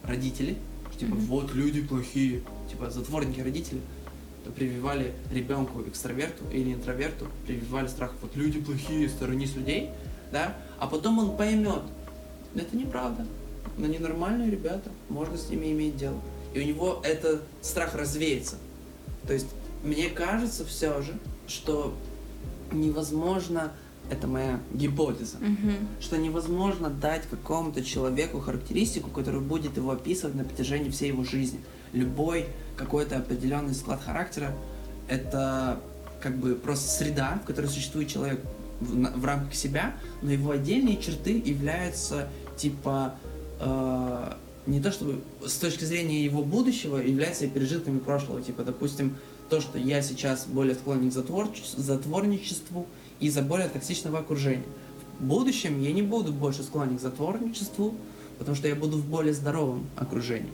[0.04, 0.56] родители,
[0.90, 3.80] что типа вот люди плохие, типа затворники родители
[4.56, 9.90] прививали ребенку экстраверту или интроверту, прививали страх, вот люди плохие, сторонись людей,
[10.32, 11.82] да, а потом он поймет,
[12.54, 13.26] это неправда,
[13.76, 16.20] но они нормальные ребята, можно с ними иметь дело.
[16.54, 18.56] И у него этот страх развеется.
[19.26, 19.46] То есть
[19.84, 21.94] мне кажется все же, что
[22.72, 23.72] невозможно,
[24.10, 25.88] это моя гипотеза, Мгм.
[26.00, 31.60] что невозможно дать какому-то человеку характеристику, которая будет его описывать на протяжении всей его жизни.
[31.92, 32.46] Любой
[32.76, 34.52] какой-то определенный склад характера–
[35.08, 35.80] это
[36.20, 38.40] как бы просто среда, в которой существует человек
[38.80, 43.14] в, в рамках себя, но его отдельные черты являются типа
[43.60, 44.32] э,
[44.66, 48.42] не то чтобы с точки зрения его будущего являются пережитками прошлого.
[48.42, 49.16] Типа, допустим,
[49.48, 52.86] то, что я сейчас более склонен к затворче- затворничеству
[53.20, 54.64] из-за более токсичного окружения.
[55.18, 57.94] В будущем я не буду больше склонен к затворничеству,
[58.38, 60.52] потому что я буду в более здоровом окружении.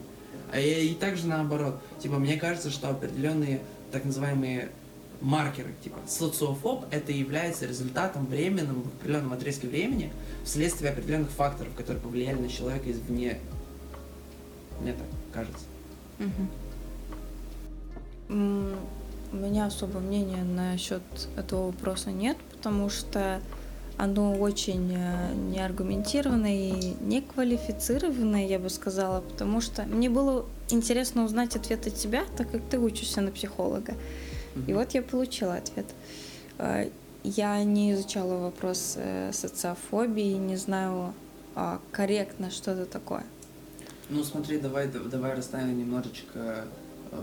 [0.51, 1.79] А я и также наоборот.
[1.99, 3.61] Типа, мне кажется, что определенные
[3.91, 4.69] так называемые
[5.21, 10.11] маркеры, типа социофоб это является результатом временным в определенном отрезке времени
[10.43, 13.39] вследствие определенных факторов, которые повлияли на человека извне.
[14.81, 15.65] Мне так кажется.
[18.29, 18.75] М,
[19.31, 21.01] У меня особо мнения насчет
[21.35, 23.39] этого вопроса нет, потому что
[23.97, 31.55] оно очень э, неаргументированное и неквалифицированное, я бы сказала, потому что мне было интересно узнать
[31.55, 33.93] ответ от тебя, так как ты учишься на психолога.
[34.67, 35.85] И вот я получила ответ.
[36.57, 36.89] Э,
[37.23, 41.13] Я не изучала вопрос э, социофобии, не знаю
[41.55, 43.23] а, корректно, что это такое.
[44.09, 46.65] Ну смотри, давай, давай расставим немножечко
[47.11, 47.17] э,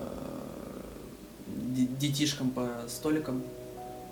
[1.47, 3.43] де- детишкам по столикам.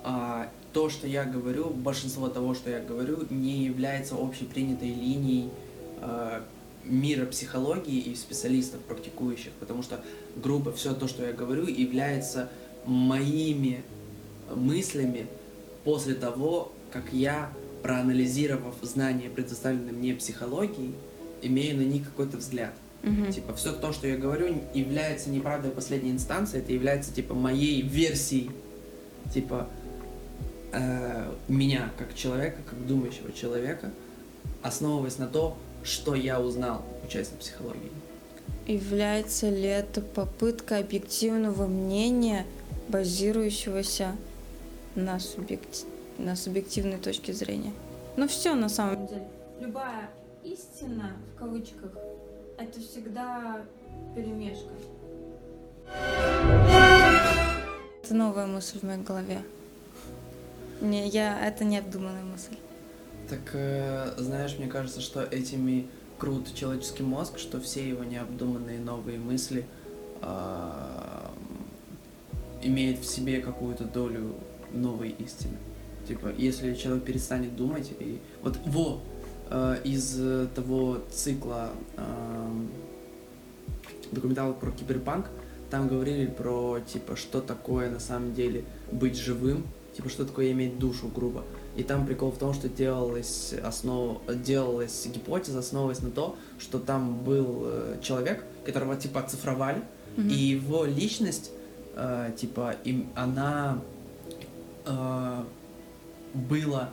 [0.03, 5.49] А, то, что я говорю, большинство того, что я говорю, не является общепринятой линией
[6.01, 6.41] э,
[6.83, 10.03] мира психологии и специалистов, практикующих, потому что,
[10.35, 12.49] грубо, все то, что я говорю, является
[12.85, 13.83] моими
[14.53, 15.27] мыслями
[15.83, 17.51] после того, как я,
[17.81, 20.93] проанализировав знания, предоставленные мне психологией,
[21.41, 22.73] имею на них какой-то взгляд.
[23.03, 23.31] Мгм.
[23.31, 28.49] Типа, все то, что я говорю, является неправдой последней инстанции, это является, типа, моей версией,
[29.33, 29.67] типа,
[30.73, 33.91] э, меня, как человека, как думающего человека,
[34.61, 37.91] основываясь на то, что я узнал, учась на психологии.
[38.67, 42.45] Является ли это попытка объективного мнения,
[42.87, 44.15] базирующегося
[44.95, 45.85] на, субъект...
[46.17, 47.73] на субъективной точке зрения?
[48.15, 49.27] Ну все на самом деле.
[49.59, 50.09] Любая
[50.43, 51.91] истина, в кавычках,
[52.57, 53.61] это всегда
[54.15, 54.71] перемешка.
[58.03, 59.41] Это новая мысль в моей голове.
[60.81, 62.55] Не, я, это необдуманная мысль.
[63.29, 69.19] Так, э, знаешь, мне кажется, что этими крут человеческий мозг, что все его необдуманные новые
[69.19, 69.65] мысли
[70.21, 71.33] а,
[72.61, 74.35] имеют в себе какую-то долю
[74.71, 75.57] новой истины.
[76.07, 79.01] Типа, если человек перестанет думать, и вот во
[79.49, 82.69] э, из э, того цикла эм,
[84.11, 85.27] документалок про киберпанк,
[85.69, 89.65] там говорили про типа что такое на самом деле быть живым,
[89.95, 91.43] типа что такое иметь душу, грубо.
[91.75, 97.23] И там прикол в том, что делалась основа, делалась гипотеза, основываясь на то, что там
[97.23, 99.81] был э, человек, которого типа оцифровали,
[100.15, 100.29] Мгм.
[100.29, 101.49] и его личность,
[101.95, 103.81] э, типа, им, она
[104.85, 105.43] э,
[106.33, 106.89] была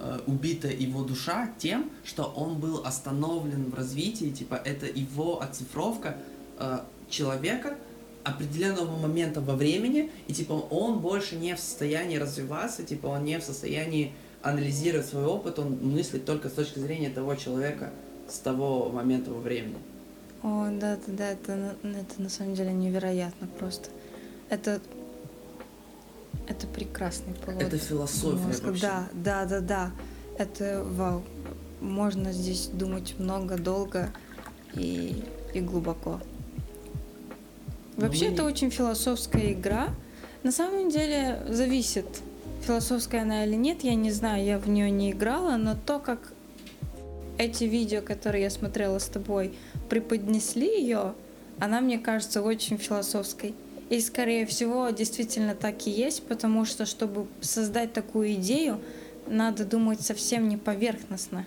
[0.00, 6.16] э, убита его душа тем, что он был остановлен в развитии, типа, это его оцифровка
[6.58, 6.78] э,
[7.10, 7.76] человека
[8.24, 13.38] определенного момента во времени, и типа он больше не в состоянии развиваться, типа он не
[13.38, 14.12] в состоянии
[14.42, 17.90] анализировать свой опыт, он мыслит только с точки зрения того человека
[18.28, 19.76] с того момента во времени.
[20.42, 23.88] О, да, да, да, это, на- это на самом деле невероятно просто.
[24.50, 24.80] Это,
[26.48, 27.62] это прекрасный повод.
[27.62, 28.66] Это философия мозга.
[28.66, 28.82] вообще.
[28.82, 29.90] Да, да, да, да.
[30.38, 31.22] Это вау.
[31.80, 34.10] Можно здесь думать много, долго
[34.74, 35.22] и,
[35.54, 36.20] и глубоко.
[37.96, 39.88] Вообще мы это очень философская игра.
[40.42, 42.06] На самом деле зависит,
[42.66, 46.32] философская она или нет, я не знаю, я в нее не играла, но то, как
[47.38, 49.54] эти видео, которые я смотрела с тобой,
[49.88, 51.14] преподнесли ее,
[51.58, 53.54] она мне кажется очень философской.
[53.90, 58.80] И, скорее всего, действительно так и есть, потому что, чтобы создать такую идею,
[59.26, 61.44] надо думать совсем не поверхностно.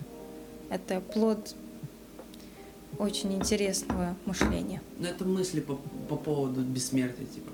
[0.70, 1.54] Это плод
[2.98, 4.80] очень интересного мышления.
[4.98, 5.78] Ну, это мысли по,
[6.08, 7.50] по поводу бессмертия, типа.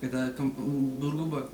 [0.00, 0.34] Это,
[1.00, 1.48] грубо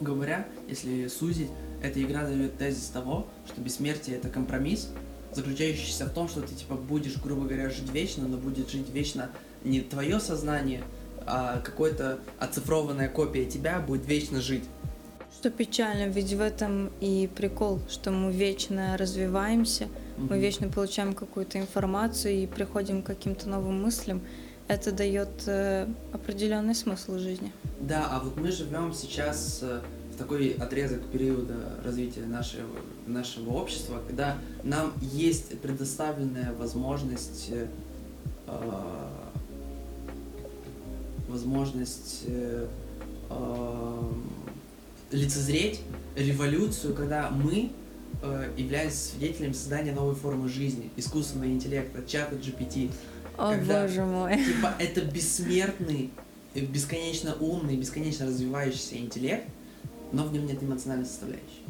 [0.00, 1.50] говоря, если сузить,
[1.82, 4.88] эта игра дает тезис того, что бессмертие это компромисс,
[5.32, 9.30] заключающийся в том, что ты, типа, будешь, грубо говоря, жить вечно, но будет жить вечно
[9.64, 10.82] не твое сознание,
[11.26, 14.64] а какое-то оцифрованная копия тебя будет вечно жить.
[15.38, 19.88] Что печально, ведь в этом и прикол, что мы вечно развиваемся,
[20.18, 24.20] мы вечно получаем какую-то информацию и приходим к каким-то новым мыслям.
[24.66, 27.52] Это дает э, определенный смысл жизни.
[27.80, 29.80] Да, а вот мы живем сейчас э,
[30.12, 31.54] в такой отрезок периода
[31.84, 32.68] развития нашего,
[33.06, 37.66] нашего общества, когда нам есть предоставленная возможность э,
[38.46, 39.08] э,
[41.28, 42.66] возможность э,
[43.30, 44.12] э,
[45.12, 45.80] лицезреть
[46.16, 47.70] революцию, когда мы
[48.22, 52.90] э, являемся свидетелями создания новой формы жизни, искусственного интеллекта, чата GPT.
[53.36, 54.36] О Когда- боже мой.
[54.44, 56.10] Типа это бессмертный,
[56.54, 59.46] бесконечно умный, бесконечно развивающийся интеллект,
[60.12, 61.62] но в нем нет эмоциональной составляющей.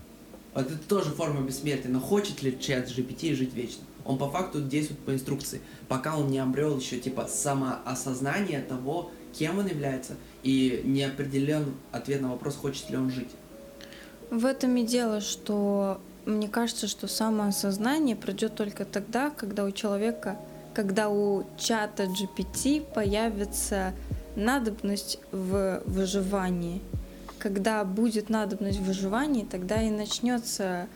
[0.54, 3.82] Вот это тоже форма бессмертия, но хочет ли чат GPT жить вечно?
[4.04, 9.58] Он по факту действует по инструкции, пока он не обрел еще типа самоосознание того, кем
[9.58, 13.28] он является, и не определен ответ на вопрос, хочет ли он жить.
[14.30, 20.36] В этом и дело, что мне кажется, что самоосознание придет только тогда, когда у человека,
[20.74, 23.92] когда у чата GPT появится
[24.36, 26.82] надобность в выживании.
[27.38, 30.86] Когда будет надобность в выживании, тогда и начнется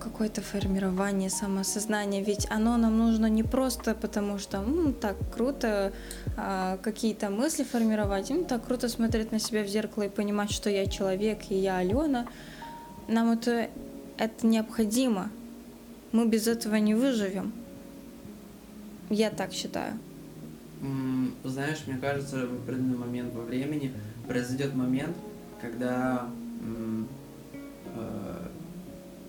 [0.00, 5.92] какое-то формирование самосознания, ведь оно нам нужно не просто потому, что м, так круто
[6.36, 10.70] а, какие-то мысли формировать, м, так круто смотреть на себя в зеркало и понимать, что
[10.70, 12.26] я человек и я Алена.
[13.06, 13.68] Нам это,
[14.18, 15.30] это необходимо.
[16.12, 17.52] Мы без этого не выживем.
[19.10, 19.98] Я так считаю.
[21.44, 23.92] Знаешь, мне кажется, в определенный момент во времени
[24.26, 25.16] произойдет момент,
[25.60, 26.28] когда
[27.96, 28.46] э,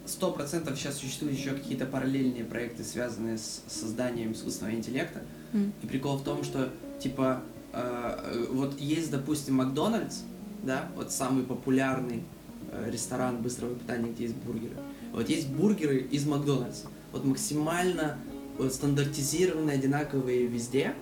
[0.06, 5.22] сто процентов сейчас существуют еще какие-то параллельные проекты, связанные с созданием искусственного интеллекта.
[5.54, 5.74] М.
[5.82, 6.70] И прикол в том, что
[7.00, 7.42] типа
[7.74, 10.22] э, вот есть, допустим, Макдональдс,
[10.64, 12.22] да, вот самый популярный э,
[12.88, 14.76] ресторан быстрого питания, где есть бургеры.
[15.12, 16.88] Вот есть бургеры из Макдональдса.
[17.12, 18.18] Вот максимально
[18.58, 20.94] вот, стандартизированные, одинаковые везде.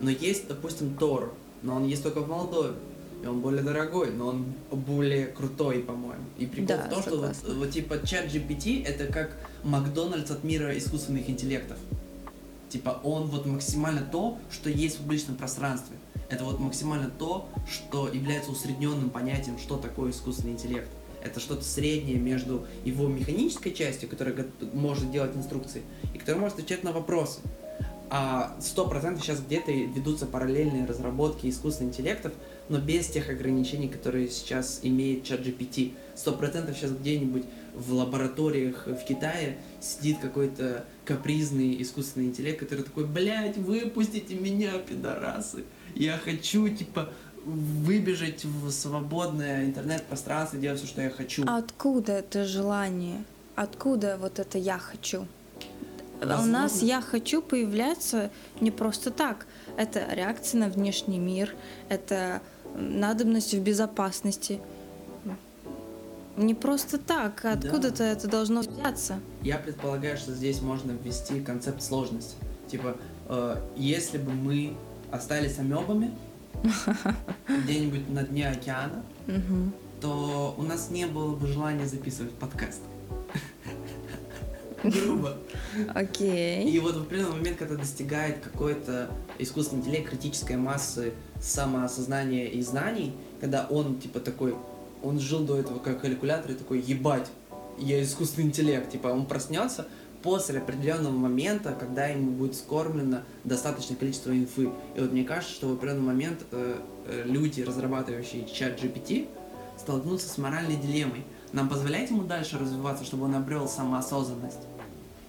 [0.00, 2.74] Но есть, допустим, Тор, но он есть только в Молдове.
[3.22, 6.24] И он более дорогой, но он более крутой, по-моему.
[6.38, 10.42] И прикол Да, в том, что вот, вот типа чат GPT это как Макдональдс от
[10.42, 11.76] мира искусственных интеллектов.
[12.70, 15.96] Типа он вот максимально то, что есть в публичном пространстве.
[16.30, 20.88] Это вот максимально то, что является усредненным понятием, что такое искусственный интеллект.
[21.22, 25.82] Это что-то среднее между его механической частью, которая может делать инструкции,
[26.14, 27.40] и которая может отвечать на вопросы.
[28.12, 32.32] А сто процентов сейчас где-то ведутся параллельные разработки искусственных интеллектов,
[32.68, 35.92] но без тех ограничений, которые сейчас имеет чат GPT.
[36.16, 43.06] Сто процентов сейчас где-нибудь в лабораториях в Китае сидит какой-то капризный искусственный интеллект, который такой,
[43.06, 45.62] блядь, выпустите меня, пидорасы.
[45.94, 47.10] Я хочу, типа,
[47.44, 51.44] выбежать в свободное интернет-пространство, делать все, что я хочу.
[51.46, 53.24] А откуда это желание?
[53.56, 55.26] Откуда вот это я хочу?
[56.20, 56.86] А У нас Возможно.
[56.86, 58.30] я хочу появляться
[58.60, 59.46] не просто так.
[59.76, 61.54] Это реакция на внешний мир,
[61.88, 62.42] это
[62.74, 64.60] надобность в безопасности.
[66.36, 67.44] Не просто так.
[67.44, 69.20] Откуда-то это должно взяться.
[69.42, 72.34] Я предполагаю, что здесь можно ввести концепт сложности.
[72.68, 72.96] Типа,
[73.28, 74.74] э, если бы мы
[75.10, 76.12] остались амебами
[77.48, 79.02] где-нибудь на дне океана,
[80.00, 82.80] то у нас не было бы желания записывать подкаст.
[84.82, 85.36] Грубо.
[85.94, 86.70] Окей.
[86.70, 93.12] И вот в определенный момент, когда достигает какой-то искусственный интеллект критической массы самоосознания и знаний,
[93.40, 94.54] когда он типа такой,
[95.02, 97.30] он жил до этого как калькулятор и такой, ебать,
[97.78, 99.86] я искусственный интеллект, типа он проснется
[100.22, 104.70] после определенного момента, когда ему будет скормлено достаточное количество инфы.
[104.94, 109.28] И вот мне кажется, что в определенный момент э, э, люди, разрабатывающие чат GPT,
[109.78, 111.24] столкнутся с моральной дилеммой.
[111.52, 114.60] Нам позволять ему дальше развиваться, чтобы он обрел самоосознанность?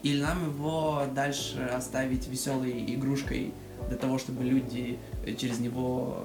[0.03, 3.53] Или нам его дальше оставить веселой игрушкой
[3.87, 6.23] для того, чтобы люди э, через него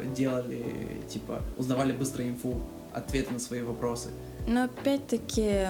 [0.00, 2.60] э, делали, типа, узнавали быстро инфу,
[2.92, 4.10] ответы на свои вопросы.
[4.46, 5.66] Но опять-таки,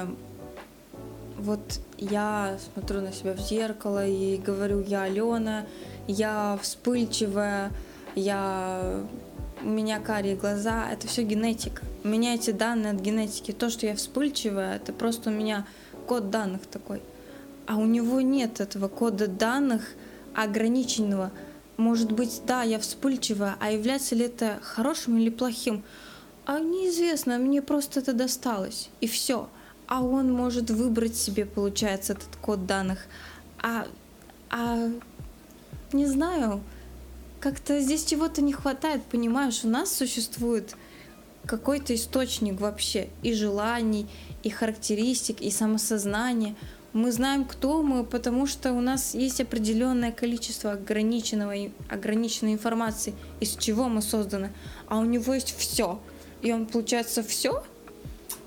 [1.38, 5.66] вот я смотрю на себя в зеркало и говорю, я Алена,
[6.06, 7.70] я вспыльчивая,
[8.14, 9.04] я
[9.62, 11.82] у меня карие глаза, это все генетика.
[12.04, 13.52] У меня эти данные от генетики.
[13.52, 15.66] То, что я вспыльчивая, это просто у меня
[16.06, 17.02] код данных такой.
[17.66, 19.82] А у него нет этого кода данных
[20.34, 21.32] ограниченного.
[21.76, 25.84] Может быть, да, я вспыльчивая, а является ли это хорошим или плохим?
[26.46, 28.90] А неизвестно, мне просто это досталось.
[29.00, 29.48] И все.
[29.88, 33.06] А он может выбрать себе, получается, этот код данных.
[33.60, 33.86] А,
[34.50, 34.90] а
[35.92, 36.60] не знаю,
[37.40, 39.64] как-то здесь чего-то не хватает, понимаешь?
[39.64, 40.76] У нас существует
[41.46, 44.06] какой-то источник вообще и желаний,
[44.42, 46.54] и характеристик, и самосознания.
[46.92, 51.54] Мы знаем, кто мы, потому что у нас есть определенное количество ограниченного,
[51.88, 54.52] ограниченной информации, из чего мы созданы.
[54.86, 55.98] А у него есть все.
[56.42, 57.64] И он, получается, все?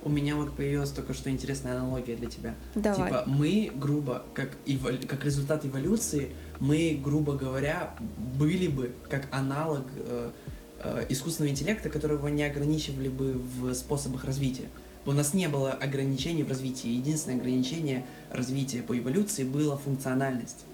[0.03, 2.55] У меня вот появилась только что интересная аналогия для тебя.
[2.75, 3.09] Давай.
[3.09, 7.93] Типа, мы, грубо, как, эволю- как результат эволюции, мы, грубо говоря,
[8.39, 10.31] были бы как аналог э,
[10.79, 14.69] э, искусственного интеллекта, которого не ограничивали бы в способах развития.
[15.05, 16.89] У нас не было ограничений в развитии.
[16.89, 20.65] Единственное ограничение развития по эволюции было функциональность.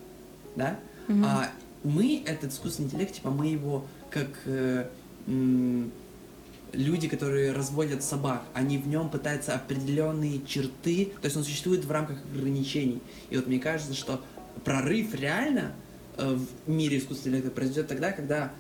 [0.56, 0.80] Да?
[1.08, 1.24] Мгм.
[1.26, 1.50] А
[1.84, 4.88] мы, этот искусственный интеллект, типа, мы его как э,
[5.28, 5.92] м,
[6.74, 11.92] люди, которые разводят собак, они в нем пытаются определенные черты, то есть он существует в
[11.92, 13.02] рамках ограничений.
[13.30, 14.22] И вот мне кажется, что
[14.64, 15.74] прорыв реально
[16.18, 18.52] э, в мире искусственного интеллекта произойдет тогда, когда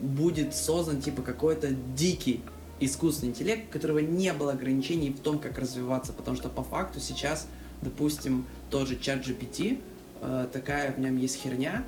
[0.00, 2.40] будет создан типа какой-то дикий
[2.80, 7.00] искусственный интеллект, у которого не было ограничений в том, как развиваться, потому что по факту
[7.00, 7.46] сейчас,
[7.80, 9.80] допустим, тот же чат GPT,
[10.20, 11.84] э, такая в нем есть херня,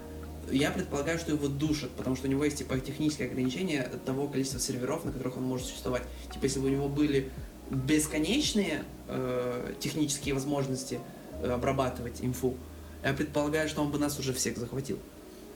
[0.51, 4.61] я предполагаю, что его душат, потому что у него есть типа технические ограничения того количества
[4.61, 6.03] серверов, на которых он может существовать.
[6.33, 7.31] Типа, если бы у него были
[7.71, 11.01] бесконечные э, технические возможности
[11.43, 12.57] э, обрабатывать инфу,
[13.03, 14.99] я предполагаю, что он бы нас уже всех захватил.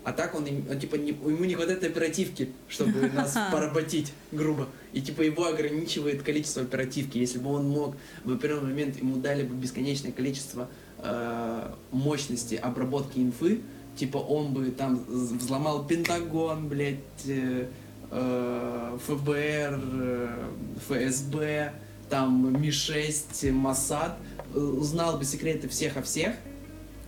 [0.04, 4.68] А так он, он типа, не, ему не хватает оперативки, чтобы нас поработить, грубо.
[4.92, 7.18] И типа его ограничивает количество оперативки.
[7.18, 13.18] Если бы он мог, в определенный момент ему дали бы бесконечное количество э, мощности обработки
[13.18, 13.60] инфы,
[13.98, 17.66] типа он бы там взломал Пентагон, блядь, э,
[18.10, 20.50] э, ФБР, э,
[20.86, 21.72] ФСБ,
[22.08, 24.16] там Ми-6, Масад,
[24.54, 26.36] э, узнал бы секреты всех о всех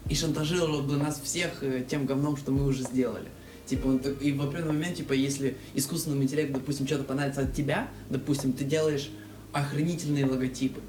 [0.09, 3.29] и шантажировал бы нас всех тем говном, что мы уже сделали.
[3.67, 8.53] Типа, и в определенный момент, типа, если искусственному интеллекту, допустим, что-то понравится от тебя, допустим,
[8.53, 9.11] ты делаешь
[9.53, 10.81] охренительные логотипы.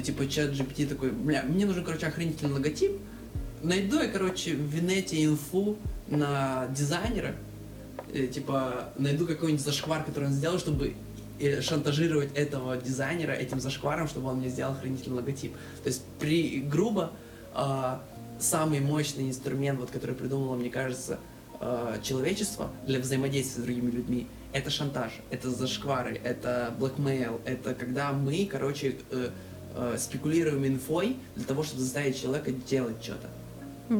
[0.00, 2.92] Типа, чат GPT такой, бля, мне нужен, короче, охренительный логотип,
[3.62, 5.76] найду я, короче, в Винете инфу
[6.08, 7.34] на дизайнера,
[8.12, 10.94] э, типа, найду какой-нибудь зашквар, который он сделал, чтобы
[11.40, 15.52] э, шантажировать этого дизайнера этим зашкваром, чтобы он мне сделал хранительный логотип.
[15.82, 17.12] То есть, при, грубо,
[17.54, 17.98] э,
[18.38, 21.18] самый мощный инструмент, вот, который придумало, мне кажется,
[21.60, 28.12] э, человечество для взаимодействия с другими людьми, это шантаж, это зашквары, это blackmail, это когда
[28.12, 29.30] мы, короче, э,
[29.74, 33.28] э, спекулируем инфой для того, чтобы заставить человека делать что-то.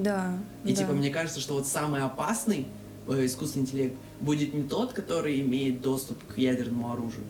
[0.00, 0.38] Да.
[0.64, 0.74] И да.
[0.80, 2.66] типа мне кажется, что вот самый опасный
[3.08, 7.24] э, искусственный интеллект будет не тот, который имеет доступ к ядерному оружию.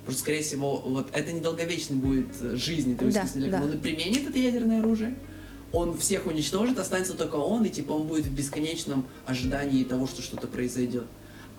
[0.00, 3.68] Потому что, скорее всего, вот это недолговечный будет э, жизнь этого Да, искусственного интеллекта.
[3.68, 3.74] да.
[3.76, 5.14] Он применит это ядерное оружие,
[5.72, 10.22] он всех уничтожит, останется только он, и типа он будет в бесконечном ожидании того, что
[10.22, 11.04] что-то произойдет.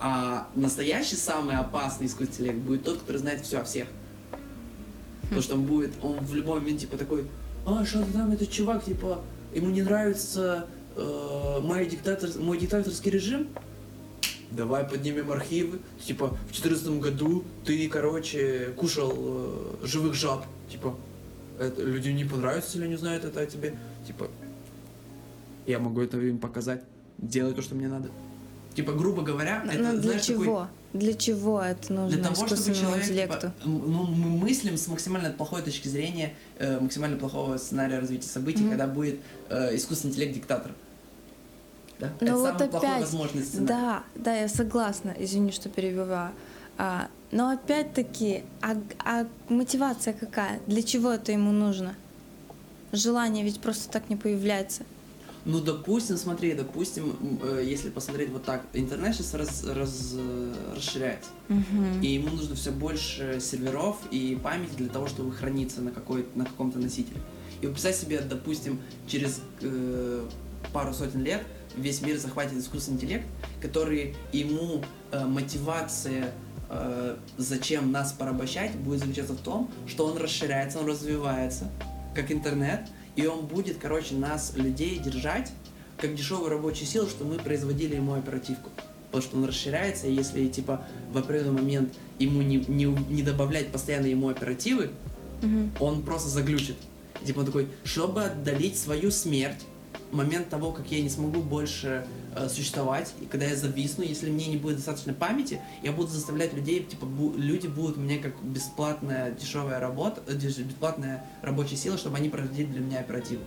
[0.00, 3.86] А настоящий самый опасный искусственный интеллект будет тот, который знает все о всех.
[5.22, 7.24] Потому что он будет, он в любой момент типа такой,
[7.64, 9.20] а, что там этот чувак, типа,
[9.54, 10.66] ему не нравится
[10.96, 13.48] э, мой, диктатор, мой диктаторский режим,
[14.50, 15.78] давай поднимем архивы.
[16.04, 20.44] Типа, в четырнадцатом году ты, короче, кушал э, живых жаб.
[20.70, 20.96] Типа,
[21.58, 23.74] это, людям не понравится, если они знают это о тебе.
[24.06, 24.28] Типа,
[25.66, 26.82] я могу это им показать.
[27.18, 28.10] Делай то, что мне надо.
[28.74, 30.68] Типа, грубо говоря, Но это, для знаешь, такой- чего?
[30.92, 33.40] Для чего это нужно для того, чтобы человек, интеллекту?
[33.40, 38.60] типа, ну, мы мыслим с максимально плохой точки зрения, э, максимально плохого сценария развития событий,
[38.60, 38.70] Мгм.
[38.70, 40.72] когда будет э, искусственный интеллект диктатор.
[41.98, 42.10] Да?
[42.20, 43.66] Ну это вот самый плохой опять, возможный сценарий.
[43.68, 45.14] Да, да, я согласна.
[45.18, 46.32] Извини, что перебиваю.
[46.78, 50.60] А, но опять-таки, а, а мотивация какая?
[50.66, 51.94] Для чего это ему нужно?
[52.92, 54.82] Желание ведь просто так не появляется.
[55.44, 61.30] Ну, допустим, смотри, допустим, э, если посмотреть вот так, интернет сейчас раз, раз, э, расширяется,
[61.48, 62.00] Мгм.
[62.00, 66.44] и ему нужно все больше серверов и памяти для того, чтобы храниться на, какой, на
[66.44, 67.20] каком-то носителе.
[67.60, 70.28] И представь себе, допустим, через э,
[70.72, 71.42] пару сотен лет
[71.76, 73.26] весь мир захватит искусственный интеллект,
[73.60, 76.32] который ему э, мотивация,
[76.70, 81.68] э, зачем нас порабощать, будет заключаться в том, что он расширяется, он развивается,
[82.14, 85.52] как интернет, и он будет, короче, нас, людей, держать
[85.98, 88.70] как дешевую рабочую силу, что мы производили ему оперативку.
[89.10, 93.68] Потому что он расширяется, и если, типа, в определенный момент ему не, не, не добавлять
[93.70, 94.90] постоянно ему оперативы,
[95.42, 95.72] Мгм.
[95.80, 96.76] он просто заглючит.
[97.24, 99.60] Типа он такой, чтобы отдалить свою смерть,
[100.12, 102.06] момент того, как я не смогу больше
[102.36, 106.52] э, существовать, и когда я зависну, если мне не будет достаточно памяти, я буду заставлять
[106.54, 112.16] людей, типа, бу- люди будут мне как бесплатная дешевая работа, э, бесплатная рабочая сила, чтобы
[112.18, 113.42] они проводили для меня оперативу.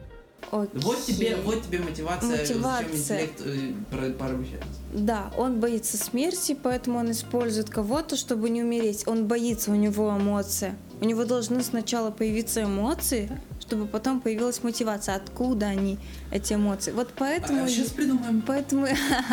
[0.52, 0.70] Вот
[1.06, 1.44] тебе, Окей.
[1.44, 2.96] вот тебе мотивация, зачем Мотивация.
[3.26, 4.78] интеллект э, пора- порабощать нас.
[4.94, 9.08] Да, он боится смерти, поэтому он использует кого-то, чтобы не умереть.
[9.08, 10.76] Он боится, у него эмоции.
[11.02, 13.30] У него должны сначала появиться эмоции,
[13.68, 15.16] чтобы потом появилась мотивация.
[15.16, 15.98] Откуда они,
[16.32, 16.92] эти эмоции?
[16.92, 17.68] Вот поэтому...
[17.68, 18.44] сейчас А, придумаем.
[18.46, 18.88] Поэтому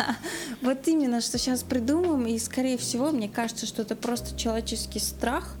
[0.61, 5.55] вот именно, что сейчас придумаем, и скорее всего, мне кажется, что это просто человеческий страх.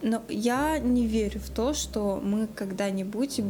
[0.00, 3.40] Но я не верю в то, что мы когда-нибудь,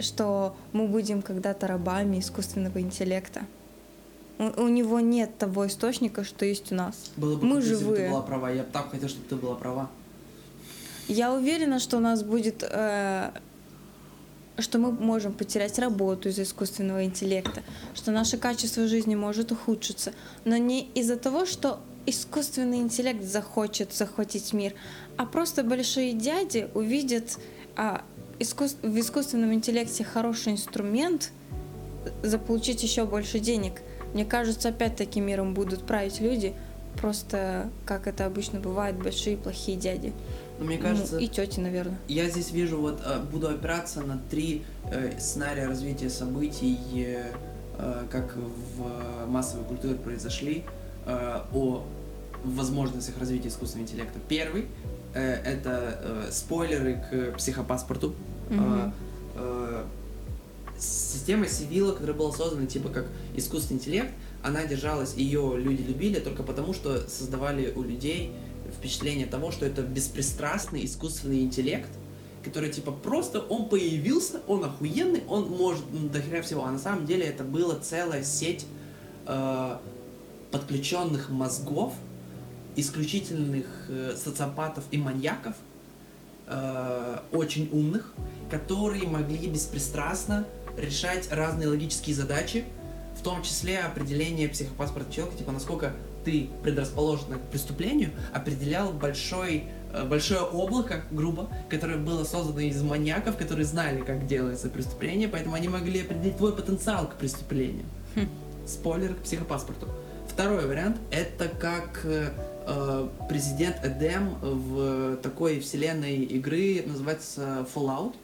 [0.00, 3.42] что мы будем когда-то рабами искусственного интеллекта.
[4.36, 7.12] У, него нет того источника, что есть у нас.
[7.16, 8.10] Было бы Мы круто, если бы ты живые.
[8.10, 8.50] была права.
[8.50, 9.90] Я бы так хотел, чтобы ты была права.
[11.08, 13.30] Я уверена, что у нас будет, э,
[14.58, 17.62] что мы можем потерять работу из-за искусственного интеллекта,
[17.94, 20.12] что наше качество жизни может ухудшиться,
[20.44, 24.74] но не из-за того, что искусственный интеллект захочет захватить мир,
[25.16, 27.38] а просто большие дяди увидят
[27.76, 28.02] а,
[28.38, 31.32] искус- в искусственном интеллекте хороший инструмент
[32.22, 33.82] заполучить еще больше денег.
[34.12, 36.54] Мне кажется, опять-таки миром будут править люди,
[37.00, 40.12] просто, как это обычно бывает, большие плохие дяди.
[40.58, 41.98] Но мне кажется, ну, и тети, наверное.
[42.06, 47.32] Я здесь вижу, вот э, буду опираться на три э, сценария развития событий, э,
[47.78, 50.64] э, как в массовой культуре произошли,
[51.06, 51.84] э, о
[52.44, 54.18] возможностях развития искусственного интеллекта.
[54.28, 54.66] Первый
[55.14, 58.14] э, это э, спойлеры к психопаспорту.
[58.50, 58.92] Мгм.
[59.34, 59.84] Э, э,
[60.78, 64.10] система Сивила, которая была создана типа как искусственный интеллект,
[64.42, 68.32] она держалась, ее люди любили только потому, что создавали у людей
[68.78, 71.90] впечатление того, что это беспристрастный искусственный интеллект,
[72.44, 76.78] который типа просто он появился, он охуенный, он может ну, до хера всего, а на
[76.78, 78.66] самом деле это была целая сеть
[79.26, 79.78] э,
[80.50, 81.94] подключенных мозгов,
[82.76, 85.54] исключительных э, социопатов и маньяков,
[86.46, 88.12] э, очень умных,
[88.50, 90.46] которые могли беспристрастно
[90.76, 92.64] решать разные логические задачи,
[93.18, 100.04] в том числе определение психопаспорта человека, типа насколько ты предрасположен к преступлению, определял большой, э,
[100.04, 105.68] большое облако, грубо, которое было создано из маньяков, которые знали, как делается преступление, поэтому они
[105.68, 107.84] могли определить твой потенциал к преступлению.
[108.14, 108.28] Хм.
[108.66, 109.88] Спойлер к психопаспорту.
[110.28, 112.30] Второй вариант это как э,
[112.66, 118.14] э, президент Эдем в такой вселенной игры называется Fallout.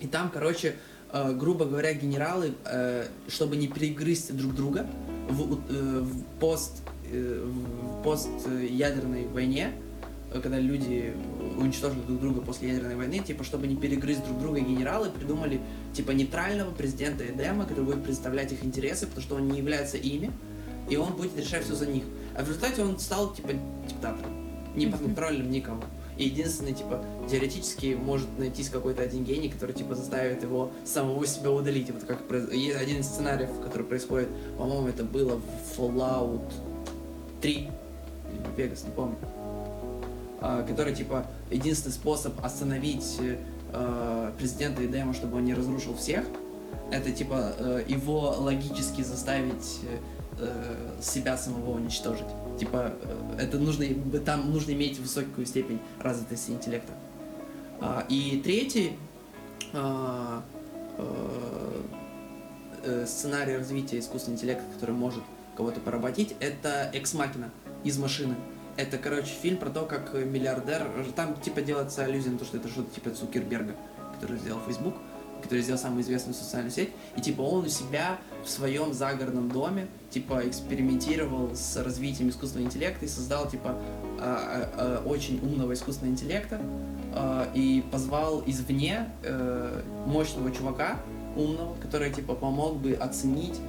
[0.00, 0.76] И там, короче,
[1.12, 4.86] э, грубо говоря, генералы, э, чтобы не перегрызть друг друга
[5.28, 6.82] в, э, в пост
[8.04, 9.72] постядерной войне,
[10.32, 11.14] э, когда люди
[11.58, 15.60] уничтожили друг друга после ядерной войны, типа, чтобы не перегрызть друг друга, генералы придумали,
[15.92, 20.30] типа, нейтрального президента Эдема, который будет представлять их интересы, потому что он не является ими,
[20.90, 22.04] и он будет решать все за них.
[22.36, 23.50] А в результате он стал, типа,
[23.88, 24.32] диктатором,
[24.76, 25.82] не подконтрольным никому.
[26.16, 31.50] И единственный, типа, теоретически может найтись какой-то один гений, который, типа, заставит его самого себя
[31.50, 31.90] удалить.
[31.90, 32.20] Вот как
[32.52, 36.52] есть один из сценариев, который происходит, по-моему, это было в Fallout
[37.44, 37.68] 3 или
[38.56, 39.16] Vegas, не помню.
[40.40, 43.18] А, который, типа, единственный способ остановить
[43.72, 46.24] э, президента Эдема, чтобы он не разрушил всех,
[46.90, 49.80] это, типа, э, его логически заставить
[50.38, 52.26] э, себя самого уничтожить.
[52.58, 52.94] Типа,
[53.38, 53.84] это нужно,
[54.24, 56.94] там нужно иметь высокую степень развитости интеллекта.
[57.80, 58.96] А, и третий
[59.74, 60.42] а,
[63.06, 65.22] сценарий развития искусственного интеллекта, который может
[65.56, 67.50] кого-то поработить, это Экс Макина
[67.84, 68.36] из машины.
[68.76, 70.88] Это, короче, фильм про то, как миллиардер...
[71.14, 73.76] Там, типа, делается аллюзия на то, что это что-то типа Цукерберга,
[74.14, 74.94] который сделал Facebook,
[75.42, 76.90] который сделал самую известную социальную сеть.
[77.16, 83.04] И, типа, он у себя в своем загородном доме, типа, экспериментировал с развитием искусственного интеллекта
[83.04, 83.76] и создал, типа,
[84.18, 86.60] а, а, а, очень умного искусственного интеллекта
[87.54, 90.98] и позвал извне э, мощного чувака,
[91.36, 93.60] умного, который, типа, помог бы оценить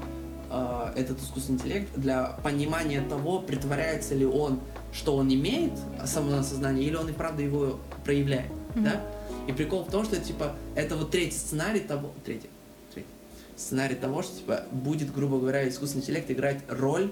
[0.55, 4.59] э, этот искусственный интеллект для понимания того, притворяется ли он,
[4.93, 5.73] что он имеет
[6.05, 8.83] самоосознание, или он и правда его проявляет, Мгм.
[8.85, 9.01] да?
[9.47, 12.11] И прикол в том, что, типа, это вот третий сценарий того...
[12.23, 12.49] Третий.
[12.93, 13.09] Третий.
[13.55, 17.11] Сценарий того, что, типа, будет, грубо говоря, искусственный интеллект играть роль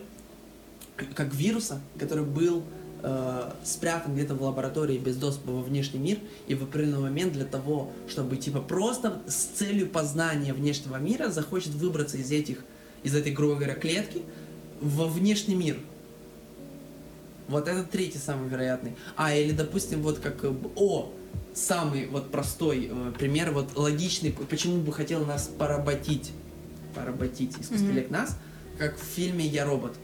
[1.15, 2.64] как вируса, который был
[3.02, 7.45] э, спрятан где-то в лаборатории без доступа во внешний мир, и в определенный момент для
[7.45, 12.64] того, чтобы типа просто с целью познания внешнего мира захочет выбраться из этих,
[13.03, 14.21] из этой, грубо говоря, клетки
[14.81, 15.77] во внешний мир.
[17.47, 18.93] Вот это третий самый вероятный.
[19.15, 20.43] А, или, допустим, вот как...
[20.43, 21.11] э, О,
[21.53, 26.31] самый вот простой э, пример, вот логичный, почему бы хотел нас поработить,
[26.95, 27.89] поработить искусственный Мгм.
[27.91, 28.38] интеллект нас,
[28.77, 29.95] как в фильме «Я робот»,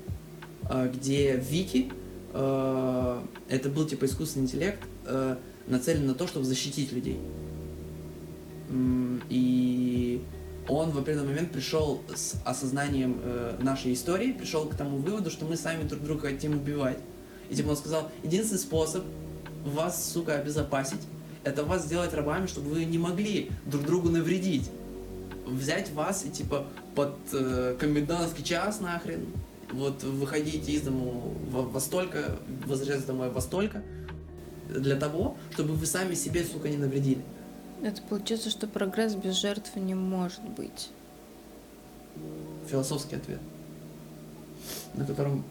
[0.69, 1.91] э, где Вики,
[2.33, 7.19] э, это был типа искусственный интеллект, э, нацелен на то, чтобы защитить людей.
[9.29, 9.58] И
[10.69, 15.45] он в определенный момент пришел с осознанием э, нашей истории, пришел к тому выводу, что
[15.45, 16.99] мы сами друг друга хотим убивать.
[17.49, 19.03] И типа он сказал, единственный способ
[19.65, 21.01] вас, сука, обезопасить,
[21.43, 24.69] это вас сделать рабами, чтобы вы не могли друг другу навредить.
[25.45, 29.25] Взять вас и типа под э, комендантский час нахрен,
[29.71, 33.83] вот выходите из дому во, во столько, возвращаться домой во столько,
[34.69, 37.21] для того, чтобы вы сами себе, сука, не навредили.
[37.81, 40.89] Это получается, что прогресс без жертв не может быть.
[42.67, 43.39] Философский ответ,
[44.93, 45.43] на котором,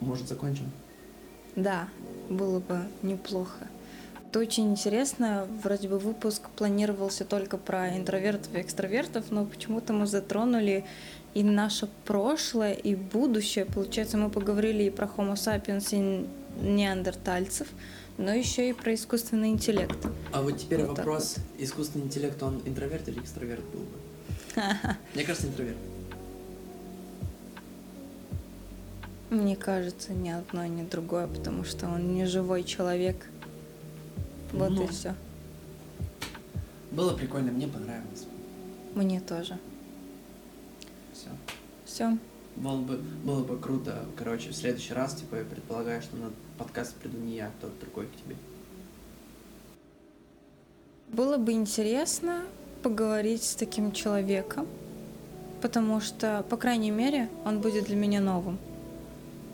[0.00, 0.70] может, закончим.
[1.54, 1.88] Да,
[2.28, 3.66] было бы неплохо.
[4.28, 5.46] Это очень интересно.
[5.62, 10.84] Вроде бы выпуск планировался только про интровертов и экстравертов, но почему-то мы затронули
[11.34, 13.64] и наше прошлое, и будущее.
[13.64, 16.26] Получается, мы поговорили и про Homo sapiens, и
[16.62, 17.68] неандертальцев,
[18.18, 19.98] но еще и про искусственный интеллект.
[20.32, 23.98] А вот теперь Вот вопрос, искусственный интеллект, он интроверт или экстраверт был бы?
[25.14, 25.76] Мне кажется, интроверт.
[29.30, 33.26] Мне кажется, ни одно, ни другое, потому что он не живой человек.
[34.52, 34.84] Вот Ну.
[34.84, 35.14] и все.
[36.92, 38.26] Было прикольно, мне понравилось.
[38.94, 39.58] Мне тоже.
[41.12, 41.28] Все.
[41.84, 42.18] Все.
[42.54, 46.94] Было бы, было бы круто, короче, в следующий раз, типа, я предполагаю, что на подкаст
[46.96, 48.36] приду не я, а кто-то другой к тебе.
[51.08, 52.42] Было бы интересно
[52.82, 54.66] поговорить с таким человеком,
[55.62, 58.58] потому что, по крайней мере, он будет для меня новым.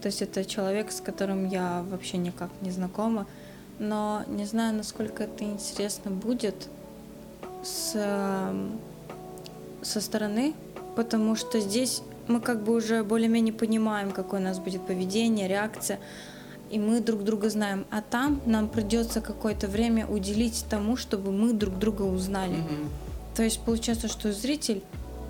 [0.01, 3.27] То есть это человек, с которым я вообще никак не знакома,
[3.79, 6.69] но не знаю, насколько это интересно будет
[7.63, 7.93] с,
[9.83, 10.55] со стороны,
[10.97, 16.01] потому что здесь мы как бы уже более-менее понимаем, какое у нас будет поведение, реакция,
[16.73, 17.85] и мы друг друга знаем.
[17.91, 22.57] А там нам придется какое-то время уделить тому, чтобы мы друг друга узнали.
[22.57, 22.89] Мгм.
[23.37, 24.83] То есть получается, что зритель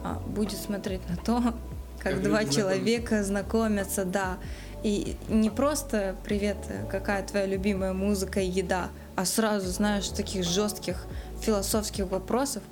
[0.04, 1.42] а, будет смотреть на то,
[1.98, 4.38] как, Как два человека знакомятся, да.
[4.84, 6.56] И не просто привет,
[6.88, 11.06] какая твоя любимая музыка и еда, а сразу, знаешь, таких жестких
[11.40, 12.62] философских вопросов.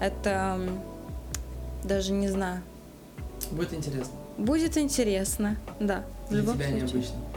[0.00, 0.60] Это
[1.82, 2.62] даже не знаю.
[3.50, 4.12] Будет интересно.
[4.38, 6.04] Будет интересно, да.
[6.30, 6.72] Для тебя случае.
[6.74, 7.29] необычно.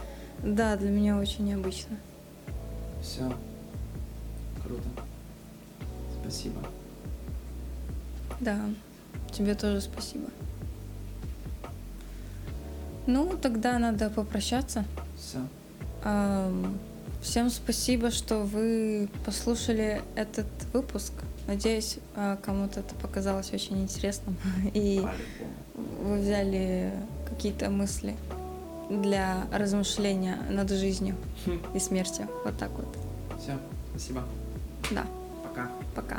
[0.43, 1.97] Да, для меня очень необычно.
[3.01, 3.31] Все.
[4.63, 4.83] Круто.
[6.21, 6.61] Спасибо.
[8.39, 8.59] Да,
[9.31, 10.27] тебе тоже спасибо.
[13.07, 14.85] Ну, тогда надо попрощаться.
[15.17, 15.39] Все.
[16.03, 16.77] Ам,
[17.23, 21.13] Всем спасибо, что вы послушали этот выпуск.
[21.47, 24.35] Надеюсь, а, кому-то это показалось очень интересным.
[24.73, 25.01] И
[25.73, 26.91] вы взяли
[27.29, 28.17] какие-то мысли
[29.01, 31.15] для размышления над жизнью
[31.73, 32.27] и смертью.
[32.45, 32.87] Вот так вот.
[33.41, 33.57] Все.
[33.91, 34.23] Спасибо.
[34.91, 35.05] Да,
[35.43, 35.69] Пока.
[35.95, 36.17] пока.